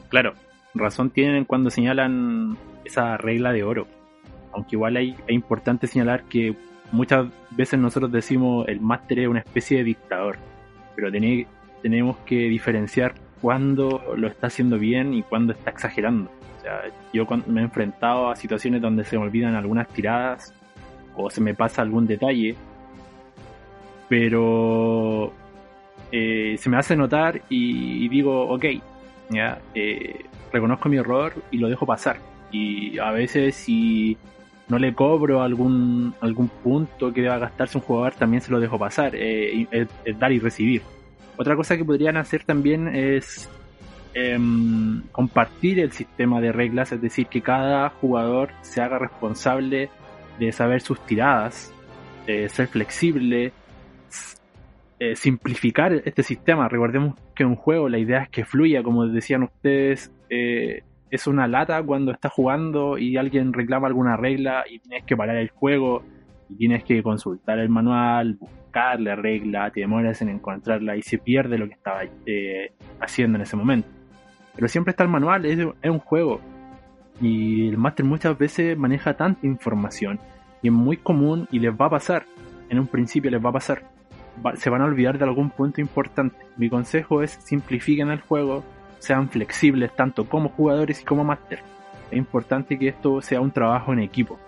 [0.09, 0.33] Claro,
[0.75, 3.87] razón tienen cuando señalan esa regla de oro,
[4.51, 6.57] aunque igual hay, es importante señalar que
[6.91, 10.37] muchas veces nosotros decimos el máster es una especie de dictador,
[10.97, 16.29] pero tenemos que diferenciar cuándo lo está haciendo bien y cuándo está exagerando.
[16.61, 20.53] Sea, yo me he enfrentado a situaciones donde se me olvidan algunas tiradas
[21.17, 22.55] o se me pasa algún detalle,
[24.09, 25.33] pero
[26.13, 28.65] eh, se me hace notar y, digo, ok,
[29.75, 32.19] eh, reconozco mi error y lo dejo pasar.
[32.51, 34.17] Y a veces si
[34.69, 38.79] no le cobro algún algún punto que deba gastarse un jugador, también se lo dejo
[38.79, 39.15] pasar.
[39.15, 39.67] eh,
[40.05, 40.83] es dar y recibir.
[41.37, 43.49] Otra cosa que podrían hacer también es
[44.15, 49.89] em, compartir el sistema de reglas, es decir, que cada jugador se haga responsable
[50.39, 51.73] de saber sus tiradas,
[52.27, 53.53] ser flexible,
[55.03, 56.69] eh, simplificar este sistema.
[56.69, 61.49] Recordemos que un juego la idea es que fluya, como decían ustedes, eh, es una
[61.49, 66.05] lata cuando estás jugando y alguien reclama alguna regla y tienes que parar el juego
[66.51, 71.17] y tienes que consultar el manual, buscar la regla, te demoras en encontrarla y se
[71.17, 73.89] pierde lo que estaba eh, haciendo en ese momento.
[74.61, 76.39] Pero siempre está el manual, es, un juego.
[77.19, 80.21] Y el máster muchas veces maneja tanta información
[80.61, 82.27] y es muy común y les va a pasar.
[82.69, 83.85] En un principio les va a pasar.
[84.57, 86.37] Se van a olvidar de algún punto importante.
[86.59, 88.63] Mi consejo es simplifiquen el juego,
[88.99, 91.61] sean flexibles tanto como jugadores y como máster.
[92.11, 94.39] Es importante que esto sea un trabajo en equipo.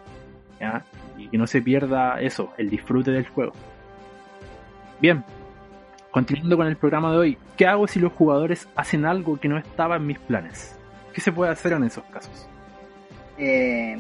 [1.16, 3.54] Y que no se pierda eso, el disfrute del juego.
[5.00, 5.24] Bien,
[6.12, 9.56] continuando con el programa de hoy, ¿qué hago si los jugadores hacen algo que no
[9.56, 10.76] estaba en mis planes?
[11.12, 12.46] ¿Qué se puede hacer en esos casos?
[13.38, 13.96] Eh,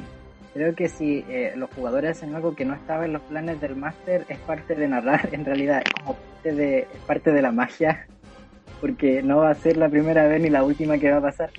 [0.52, 3.76] creo que si eh, los jugadores hacen algo que no estaba en los planes del
[3.76, 8.06] máster, es parte de narrar, en realidad es como parte de, parte de la magia,
[8.80, 11.50] porque no va a ser la primera vez ni la última que va a pasar.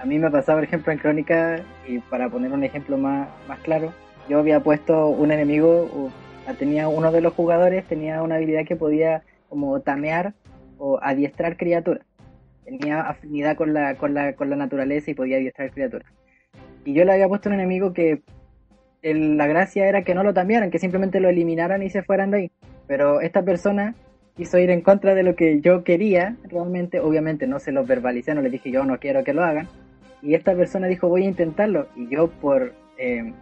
[0.00, 3.28] A mí me ha pasado, por ejemplo, en Crónica, y para poner un ejemplo más,
[3.46, 3.92] más claro,
[4.30, 6.10] yo había puesto un enemigo,
[6.58, 10.32] tenía uno de los jugadores, tenía una habilidad que podía como tamear
[10.78, 12.06] o adiestrar criaturas.
[12.64, 16.10] Tenía afinidad con la, con la, con la naturaleza y podía adiestrar criaturas.
[16.86, 18.22] Y yo le había puesto un enemigo que
[19.02, 22.30] el- la gracia era que no lo tamearan, que simplemente lo eliminaran y se fueran
[22.30, 22.50] de ahí.
[22.86, 23.94] Pero esta persona
[24.36, 28.34] quiso ir en contra de lo que yo quería, realmente, obviamente no se lo verbalicé,
[28.34, 29.68] no le dije yo no quiero que lo hagan.
[30.22, 31.88] Y esta persona dijo voy a intentarlo.
[31.96, 33.32] Y yo por eh,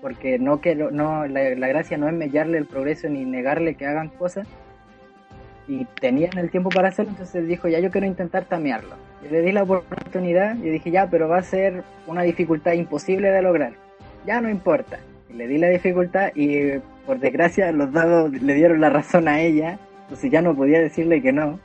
[0.00, 3.86] porque no quiero, no, la, la gracia no es mellarle el progreso ni negarle que
[3.86, 4.46] hagan cosas.
[5.68, 8.94] Y tenían el tiempo para hacerlo, entonces dijo ya yo quiero intentar tamearlo.
[9.28, 13.42] Le di la oportunidad y dije ya, pero va a ser una dificultad imposible de
[13.42, 13.72] lograr.
[14.26, 14.98] Ya no importa.
[15.28, 19.40] Y le di la dificultad y por desgracia los dados le dieron la razón a
[19.40, 21.58] ella, entonces ya no podía decirle que no.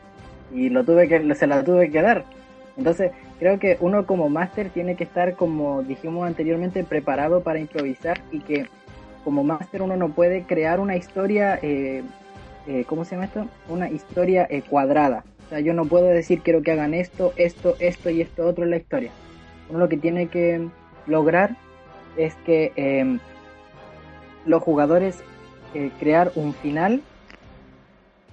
[0.54, 2.26] Y lo tuve que, se la tuve que dar.
[2.78, 8.20] Entonces, creo que uno como máster tiene que estar, como dijimos anteriormente, preparado para improvisar
[8.32, 8.68] y que
[9.24, 12.04] como máster uno no puede crear una historia, eh,
[12.68, 13.48] eh, ¿cómo se llama esto?
[13.70, 15.24] Una historia eh, cuadrada.
[15.46, 18.64] O sea, yo no puedo decir quiero que hagan esto, esto, esto y esto otro
[18.64, 19.12] en la historia.
[19.70, 20.68] Uno lo que tiene que
[21.08, 21.58] lograr
[22.18, 23.20] es que em,
[24.46, 25.24] los jugadores
[25.74, 27.02] eh, crear un final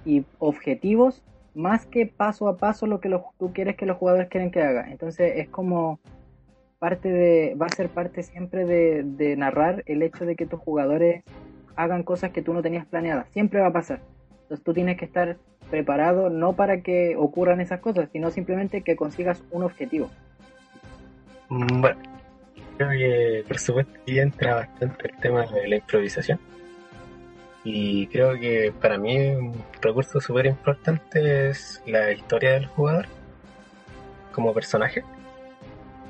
[0.05, 1.23] y objetivos
[1.55, 4.89] más que paso a paso lo que tú quieres que los jugadores quieren que haga.
[4.91, 5.99] Entonces es como
[6.77, 10.59] parte de, va a ser parte siempre de, de narrar el hecho de que tus
[10.59, 11.23] jugadores
[11.75, 13.27] hagan cosas que tú no tenías planeadas.
[13.31, 14.01] Siempre va a pasar.
[14.49, 15.37] Entonces tú tienes que estar
[15.69, 20.09] preparado no para que ocurran esas cosas, sino simplemente que consigas un objetivo.
[21.49, 21.99] Mm, Bueno,
[22.75, 26.39] creo que por supuesto ahí entra bastante el tema de la improvisación.
[27.63, 33.05] Y creo que para mí un recurso súper importante es la historia del jugador
[34.31, 35.03] como personaje.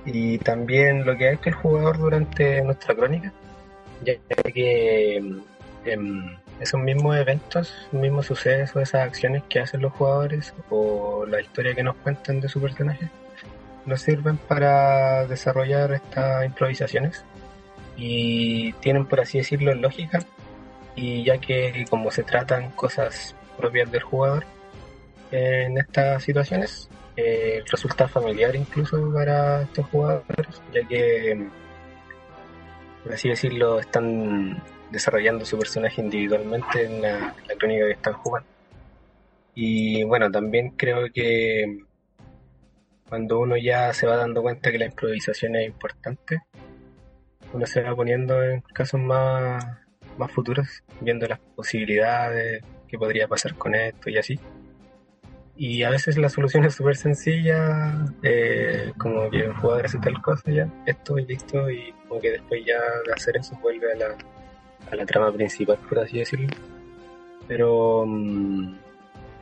[0.05, 3.33] Y también lo que ha hecho el jugador durante nuestra crónica,
[4.05, 4.15] ya
[4.53, 5.17] que
[5.85, 11.73] em, esos mismos eventos, mismos sucesos, esas acciones que hacen los jugadores o la historia
[11.73, 13.09] que nos cuentan de su personaje,
[13.85, 17.23] nos sirven para desarrollar estas improvisaciones
[17.95, 20.19] y tienen, por así decirlo, lógica.
[20.95, 24.45] Y ya que como se tratan cosas propias del jugador
[25.31, 31.47] en estas situaciones, eh, resulta familiar incluso para estos jugadores, ya que,
[33.03, 34.61] por así decirlo, están
[34.91, 38.49] desarrollando su personaje individualmente en la, la crónica que están jugando.
[39.55, 41.83] Y bueno, también creo que
[43.09, 46.43] cuando uno ya se va dando cuenta que la improvisación es importante,
[47.53, 49.65] uno se va poniendo en casos más,
[50.17, 54.39] más futuros, viendo las posibilidades, qué podría pasar con esto y así.
[55.57, 60.21] Y a veces la solución es súper sencilla, eh, como que un jugador hace tal
[60.21, 63.95] cosa ya, esto y listo, y como que después ya de hacer eso vuelve a
[63.97, 64.17] la,
[64.91, 66.47] a la trama principal, por así decirlo.
[67.47, 68.75] Pero mm,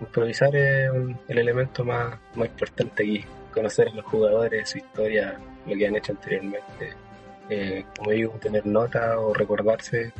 [0.01, 3.23] improvisar es un- el elemento más, más importante aquí,
[3.53, 6.93] conocer a los jugadores, su historia, lo que han hecho anteriormente.
[7.49, 10.11] Eh, como digo, tener nota o recordarse,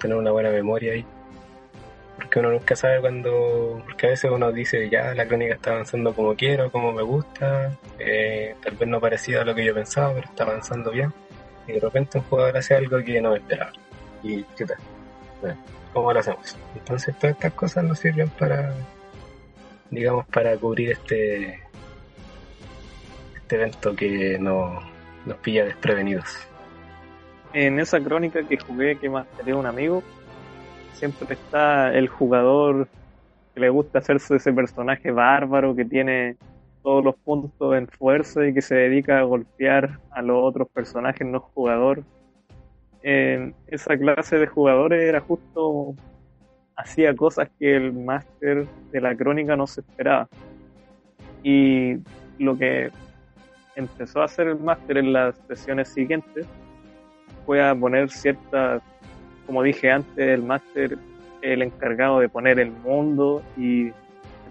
[0.00, 1.04] tener una buena memoria ahí.
[2.16, 6.14] Porque uno nunca sabe cuando, porque a veces uno dice, ya la crónica está avanzando
[6.14, 10.14] como quiero, como me gusta, eh, tal vez no parecía a lo que yo pensaba,
[10.14, 11.12] pero está avanzando bien.
[11.66, 13.72] Y de repente un jugador hace algo que no me esperaba.
[14.24, 14.74] Y chuta,
[15.92, 16.56] ¿cómo lo hacemos?
[16.74, 18.74] Entonces todas estas cosas nos sirven para,
[19.90, 21.60] digamos, para cubrir este,
[23.36, 24.80] este evento que no,
[25.26, 26.48] nos pilla desprevenidos.
[27.52, 30.02] En esa crónica que jugué, que más tenía un amigo,
[30.94, 32.88] siempre está el jugador
[33.54, 36.36] que le gusta hacerse ese personaje bárbaro que tiene
[36.82, 41.26] todos los puntos en fuerza y que se dedica a golpear a los otros personajes
[41.26, 42.02] no jugador.
[43.06, 45.94] En esa clase de jugadores era justo
[46.74, 50.26] hacía cosas que el máster de la crónica no se esperaba.
[51.42, 51.98] Y
[52.38, 52.90] lo que
[53.76, 56.46] empezó a hacer el máster en las sesiones siguientes
[57.44, 58.82] fue a poner ciertas,
[59.46, 60.96] como dije antes, el máster
[61.42, 63.92] el encargado de poner el mundo y de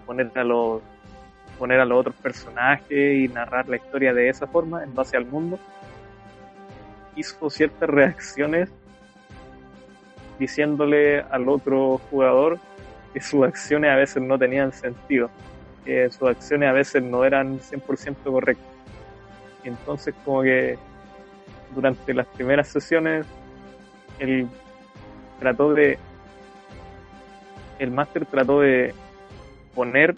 [0.06, 0.80] poner a los
[1.58, 5.26] poner a los otros personajes y narrar la historia de esa forma en base al
[5.26, 5.58] mundo
[7.16, 8.70] hizo ciertas reacciones
[10.38, 12.58] diciéndole al otro jugador
[13.12, 15.30] que sus acciones a veces no tenían sentido,
[15.84, 18.66] que sus acciones a veces no eran 100% correctas.
[19.62, 20.76] Entonces como que
[21.74, 23.26] durante las primeras sesiones
[24.18, 24.48] él
[25.40, 25.98] trató de
[27.78, 28.94] el máster trató de
[29.74, 30.14] poner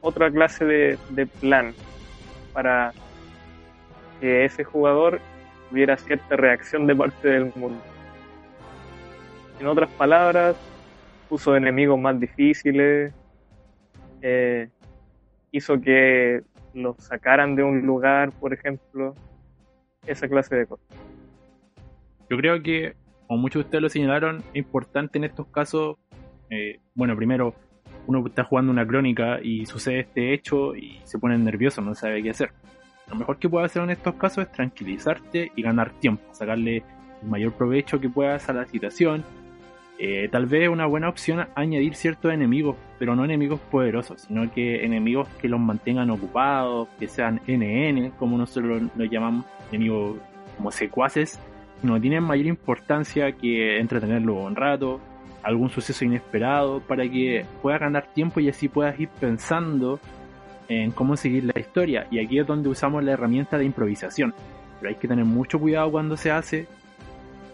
[0.00, 1.72] otra clase de plan
[2.52, 2.92] para
[4.20, 5.20] que ese jugador
[5.70, 7.80] tuviera cierta reacción de parte del mundo.
[9.60, 10.56] En otras palabras,
[11.28, 13.12] puso enemigos más difíciles,
[14.22, 14.68] eh,
[15.52, 16.42] hizo que
[16.74, 19.14] los sacaran de un lugar, por ejemplo,
[20.06, 20.86] esa clase de cosas.
[22.28, 22.94] Yo creo que,
[23.26, 25.96] como muchos de ustedes lo señalaron, es importante en estos casos,
[26.50, 27.54] eh, bueno, primero,
[28.06, 32.22] uno está jugando una crónica y sucede este hecho y se pone nervioso, no sabe
[32.22, 32.50] qué hacer.
[33.08, 36.82] Lo mejor que puedes hacer en estos casos es tranquilizarte y ganar tiempo, sacarle
[37.22, 39.24] el mayor provecho que puedas a la situación.
[39.98, 44.84] Eh, tal vez una buena opción añadir ciertos enemigos, pero no enemigos poderosos, sino que
[44.84, 50.18] enemigos que los mantengan ocupados, que sean NN, como nosotros lo, lo llamamos, enemigos
[50.56, 51.38] como secuaces,
[51.82, 55.00] no tienen mayor importancia que entretenerlo un rato,
[55.42, 60.00] algún suceso inesperado, para que puedas ganar tiempo y así puedas ir pensando
[60.68, 62.06] en cómo seguir la historia.
[62.10, 64.34] Y aquí es donde usamos la herramienta de improvisación.
[64.80, 66.66] Pero hay que tener mucho cuidado cuando se hace.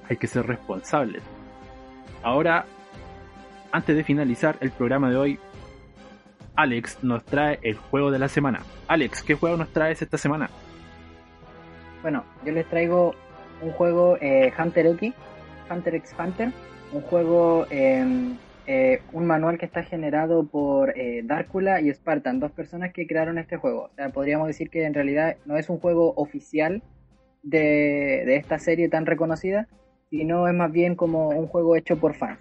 [0.09, 1.23] hay que ser responsables.
[2.23, 2.67] Ahora,
[3.73, 5.39] antes de finalizar el programa de hoy,
[6.57, 8.61] Alex nos trae el juego de la semana.
[8.89, 10.51] Alex, ¿qué juego nos traes esta semana?
[12.03, 13.15] Bueno, yo les traigo
[13.63, 15.15] un juego eh, Hunter X,
[15.71, 16.53] Hunter x Hunter,
[16.93, 18.37] un juego, em,
[18.73, 23.37] eh, un manual que está generado por eh, Darkula y Spartan, dos personas que crearon
[23.37, 23.87] este juego.
[23.91, 26.81] O sea, podríamos decir que en realidad no es un juego oficial
[27.43, 29.67] de, de esta serie tan reconocida,
[30.09, 32.39] sino es más bien como un juego hecho por fans.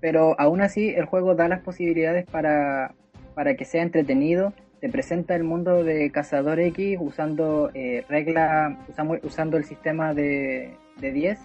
[0.00, 2.94] Pero aún así el juego da las posibilidades para,
[3.34, 4.54] para que sea entretenido.
[4.80, 10.70] Te presenta el mundo de Cazador X usando eh, regla, usamos, usando el sistema de,
[11.02, 11.38] de 10,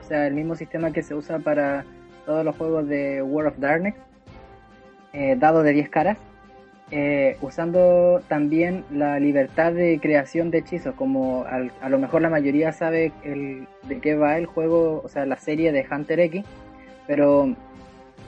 [0.00, 1.84] o sea, el mismo sistema que se usa para
[2.28, 3.94] todos los juegos de World of Darkness,
[5.14, 6.18] eh, dado de 10 caras.
[6.90, 12.28] Eh, usando también la libertad de creación de hechizos, como al- a lo mejor la
[12.28, 16.44] mayoría sabe el, de qué va el juego, o sea, la serie de Hunter X,
[17.06, 17.54] pero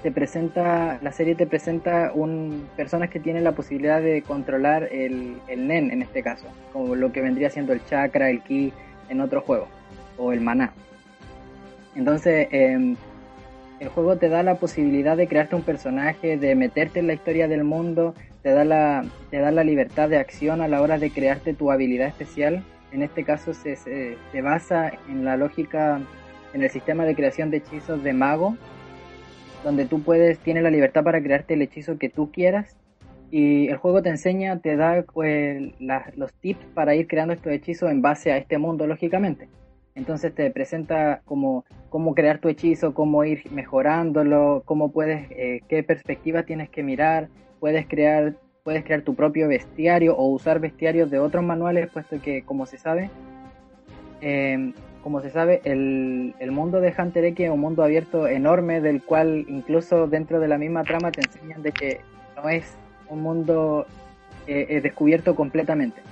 [0.02, 5.36] te presenta, la serie te presenta un, personas que tienen la posibilidad de controlar el,
[5.46, 8.72] el Nen en este caso, como lo que vendría siendo el chakra, el ki
[9.10, 9.68] en otro juego,
[10.16, 10.72] o el maná.
[11.96, 12.96] Entonces, em,
[13.80, 17.48] el juego te da la posibilidad de crearte un personaje, de meterte en la historia
[17.48, 21.10] del mundo, te da la, te da la libertad de acción a la hora de
[21.10, 22.62] crearte tu habilidad especial.
[22.92, 25.98] En este caso se, se, se basa en la lógica,
[26.52, 28.56] en el sistema de creación de hechizos de mago,
[29.64, 32.76] donde tú puedes, tienes la libertad para crearte el hechizo que tú quieras.
[33.30, 35.72] Y el juego te enseña, te da pues,
[36.16, 39.48] los tips para ir creando estos hechizos en base a este mundo, lógicamente.
[39.94, 45.82] Entonces te presenta como cómo crear tu hechizo, cómo ir mejorándolo, cómo puedes, eh, qué
[45.82, 47.28] perspectiva tienes que mirar,
[47.58, 52.42] puedes crear, puedes crear tu propio bestiario o usar bestiarios de otros manuales, puesto que
[52.42, 53.10] como se sabe,
[54.20, 54.72] eh,
[55.02, 59.02] como se sabe, el, el mundo de Hunter X es un mundo abierto enorme, del
[59.02, 62.00] cual incluso dentro de la misma trama te enseñan de que
[62.36, 62.76] no es
[63.08, 63.86] un mundo
[64.46, 66.02] eh, eh, descubierto completamente.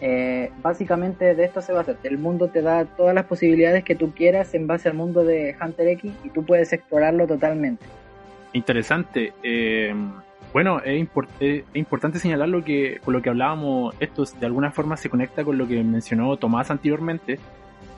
[0.00, 1.96] Eh, básicamente de esto se basa.
[2.02, 5.56] El mundo te da todas las posibilidades que tú quieras en base al mundo de
[5.60, 7.84] Hunter X y tú puedes explorarlo totalmente.
[8.52, 9.32] Interesante.
[9.42, 9.94] eh,
[10.52, 11.06] bueno, es,
[11.40, 15.44] es importante señalar lo que, con lo que hablábamos, esto de alguna forma se conecta
[15.44, 17.38] con lo que mencionó Tomás anteriormente.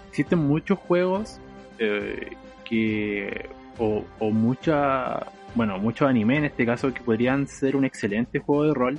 [0.09, 1.40] Existen muchos juegos
[1.78, 2.30] eh,
[2.64, 8.40] que, o, o mucha, bueno, muchos anime en este caso que podrían ser un excelente
[8.40, 8.99] juego de rol,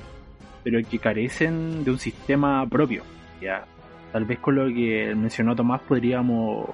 [0.63, 3.03] pero que carecen de un sistema propio.
[3.41, 3.65] ¿ya?
[4.11, 6.69] Tal vez con lo que mencionó Tomás podríamos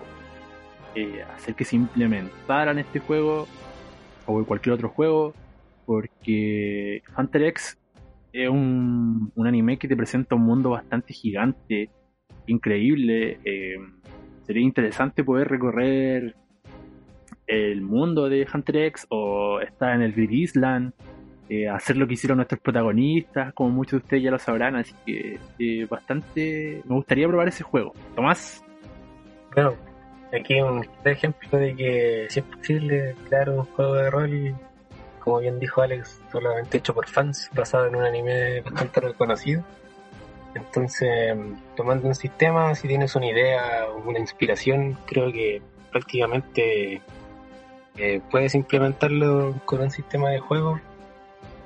[0.96, 3.48] eh, hacer que se implementaran este juego
[4.26, 5.34] o cualquier otro juego,
[5.86, 7.78] porque Hunter X
[8.34, 11.90] es un, un anime que te presenta un mundo bastante gigante,
[12.48, 13.40] increíble.
[13.44, 13.76] eh,
[14.44, 16.36] sería interesante poder recorrer
[17.48, 20.94] el mundo de Hunter X o estar en el Grid Island,
[21.48, 24.96] eh, hacer lo que hicieron nuestros protagonistas, como muchos de ustedes ya lo sabrán, así
[25.06, 27.94] que eh, bastante me gustaría probar ese juego.
[28.16, 28.64] Tomás,
[29.54, 29.76] Bueno,
[30.34, 34.56] aquí un ejemplo de que si es posible crear un juego de rol,
[35.20, 39.64] como bien dijo Alex, solamente hecho por fans, basado en un anime bastante reconocido.
[40.56, 41.38] Entonces,
[41.76, 47.02] tomando un sistema, si tienes una idea o una inspiración, creo que prácticamente
[47.98, 50.80] eh, puedes implementarlo con un sistema de juego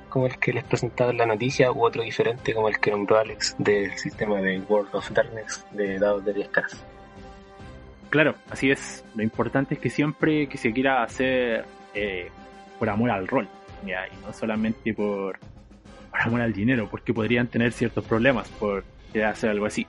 [0.09, 3.19] como el que les presentaba en la noticia u otro diferente como el que nombró
[3.19, 6.85] Alex del sistema de World of Darkness de dados de 10 caras.
[8.09, 9.05] Claro, así es.
[9.15, 12.29] Lo importante es que siempre que se quiera hacer eh,
[12.79, 13.47] por amor al rol,
[13.85, 14.07] ¿ya?
[14.07, 15.37] y no solamente por,
[16.09, 18.83] por amor al dinero, porque podrían tener ciertos problemas por
[19.23, 19.85] hacer algo así.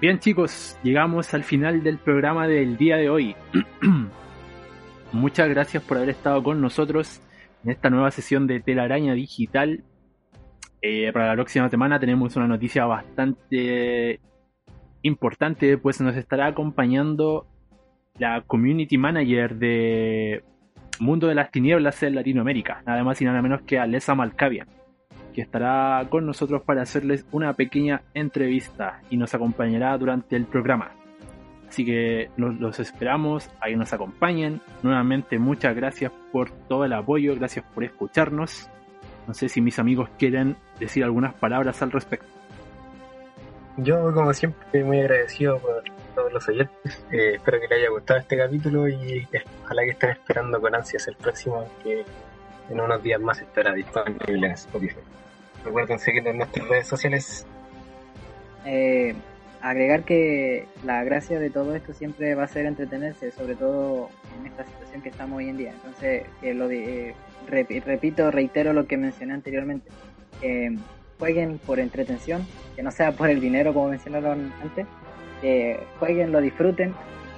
[0.00, 3.36] Bien chicos, llegamos al final del programa del día de hoy.
[5.12, 7.20] Muchas gracias por haber estado con nosotros
[7.64, 9.84] en esta nueva sesión de Telaraña Digital.
[10.82, 14.20] Eh, para la próxima semana tenemos una noticia bastante
[15.02, 17.46] importante, pues nos estará acompañando
[18.18, 20.44] la community manager de
[20.98, 24.68] Mundo de las Tinieblas en Latinoamérica, nada más y nada menos que Alessa Malkavian,
[25.34, 30.92] que estará con nosotros para hacerles una pequeña entrevista y nos acompañará durante el programa.
[31.68, 34.60] Así que los, los esperamos, ahí nos acompañen.
[34.82, 38.70] Nuevamente muchas gracias por todo el apoyo, gracias por escucharnos.
[39.26, 42.26] No sé si mis amigos quieren decir algunas palabras al respecto.
[43.78, 45.82] Yo, como siempre, muy agradecido por
[46.14, 47.04] todos los oyentes.
[47.12, 50.74] Eh, espero que les haya gustado este capítulo y eh, ojalá que estén esperando con
[50.74, 52.04] ansias el próximo, que
[52.70, 55.00] en unos días más estará disponible en Spotify.
[55.64, 57.46] Recuerden seguirnos en nuestras redes sociales.
[58.64, 59.14] Eh,
[59.60, 64.46] agregar que la gracia de todo esto siempre va a ser entretenerse, sobre todo en
[64.46, 65.72] esta situación que estamos hoy en día.
[65.72, 67.14] Entonces, que lo de, eh,
[67.48, 69.90] repito, reitero lo que mencioné anteriormente.
[71.18, 72.46] jueguen por entretención,
[72.76, 74.86] que no sea por el dinero como mencionaron antes,
[75.40, 76.94] que jueguen, lo disfruten,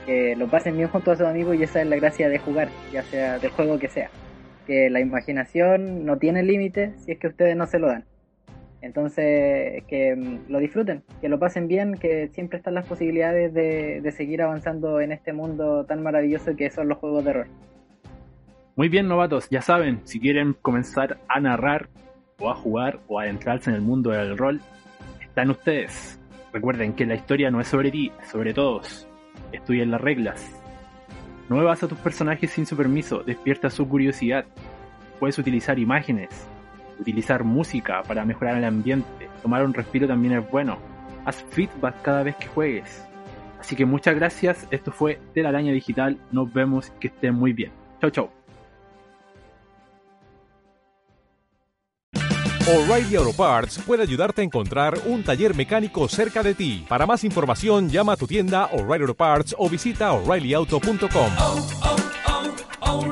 [0.09, 2.71] que lo pasen bien junto a sus amigos y esa es la gracia de jugar,
[2.93, 4.11] ya sea del juego que sea.
[4.67, 8.05] Que la imaginación no tiene límite si es que ustedes no se lo dan.
[8.81, 14.13] Entonces, que mm, lo disfruten, que lo pasen bien, que siempre están las posibilidades de,
[14.13, 17.47] seguir avanzando en este mundo tan maravilloso que son los juegos de rol.
[18.77, 21.89] Muy bien, novatos, ya saben, si quieren comenzar a narrar
[22.39, 24.61] o a jugar o a adentrarse en el mundo del rol,
[25.21, 26.21] están ustedes.
[26.53, 29.09] Recuerden que la historia no es sobre ti, es sobre todos.
[29.53, 30.55] Estudien las reglas.
[31.49, 34.47] No muevas a tus personajes sin su permiso, despierta su curiosidad.
[35.19, 36.49] Puedes utilizar imágenes,
[36.99, 40.79] utilizar música para mejorar el ambiente, tomar un respiro también es bueno.
[41.25, 43.05] Haz feedback cada vez que juegues.
[43.61, 47.73] Así que muchas gracias, esto fue Telaraña Digital, nos vemos, que estén muy bien.
[48.01, 48.31] Chau chau.
[52.69, 56.85] O'Reilly Auto Parts puede ayudarte a encontrar un taller mecánico cerca de ti.
[56.87, 61.33] Para más información, llama a tu tienda O'Reilly Auto Parts o visita oreillyauto.com.
[61.39, 61.97] Oh, oh,
[62.83, 63.07] oh,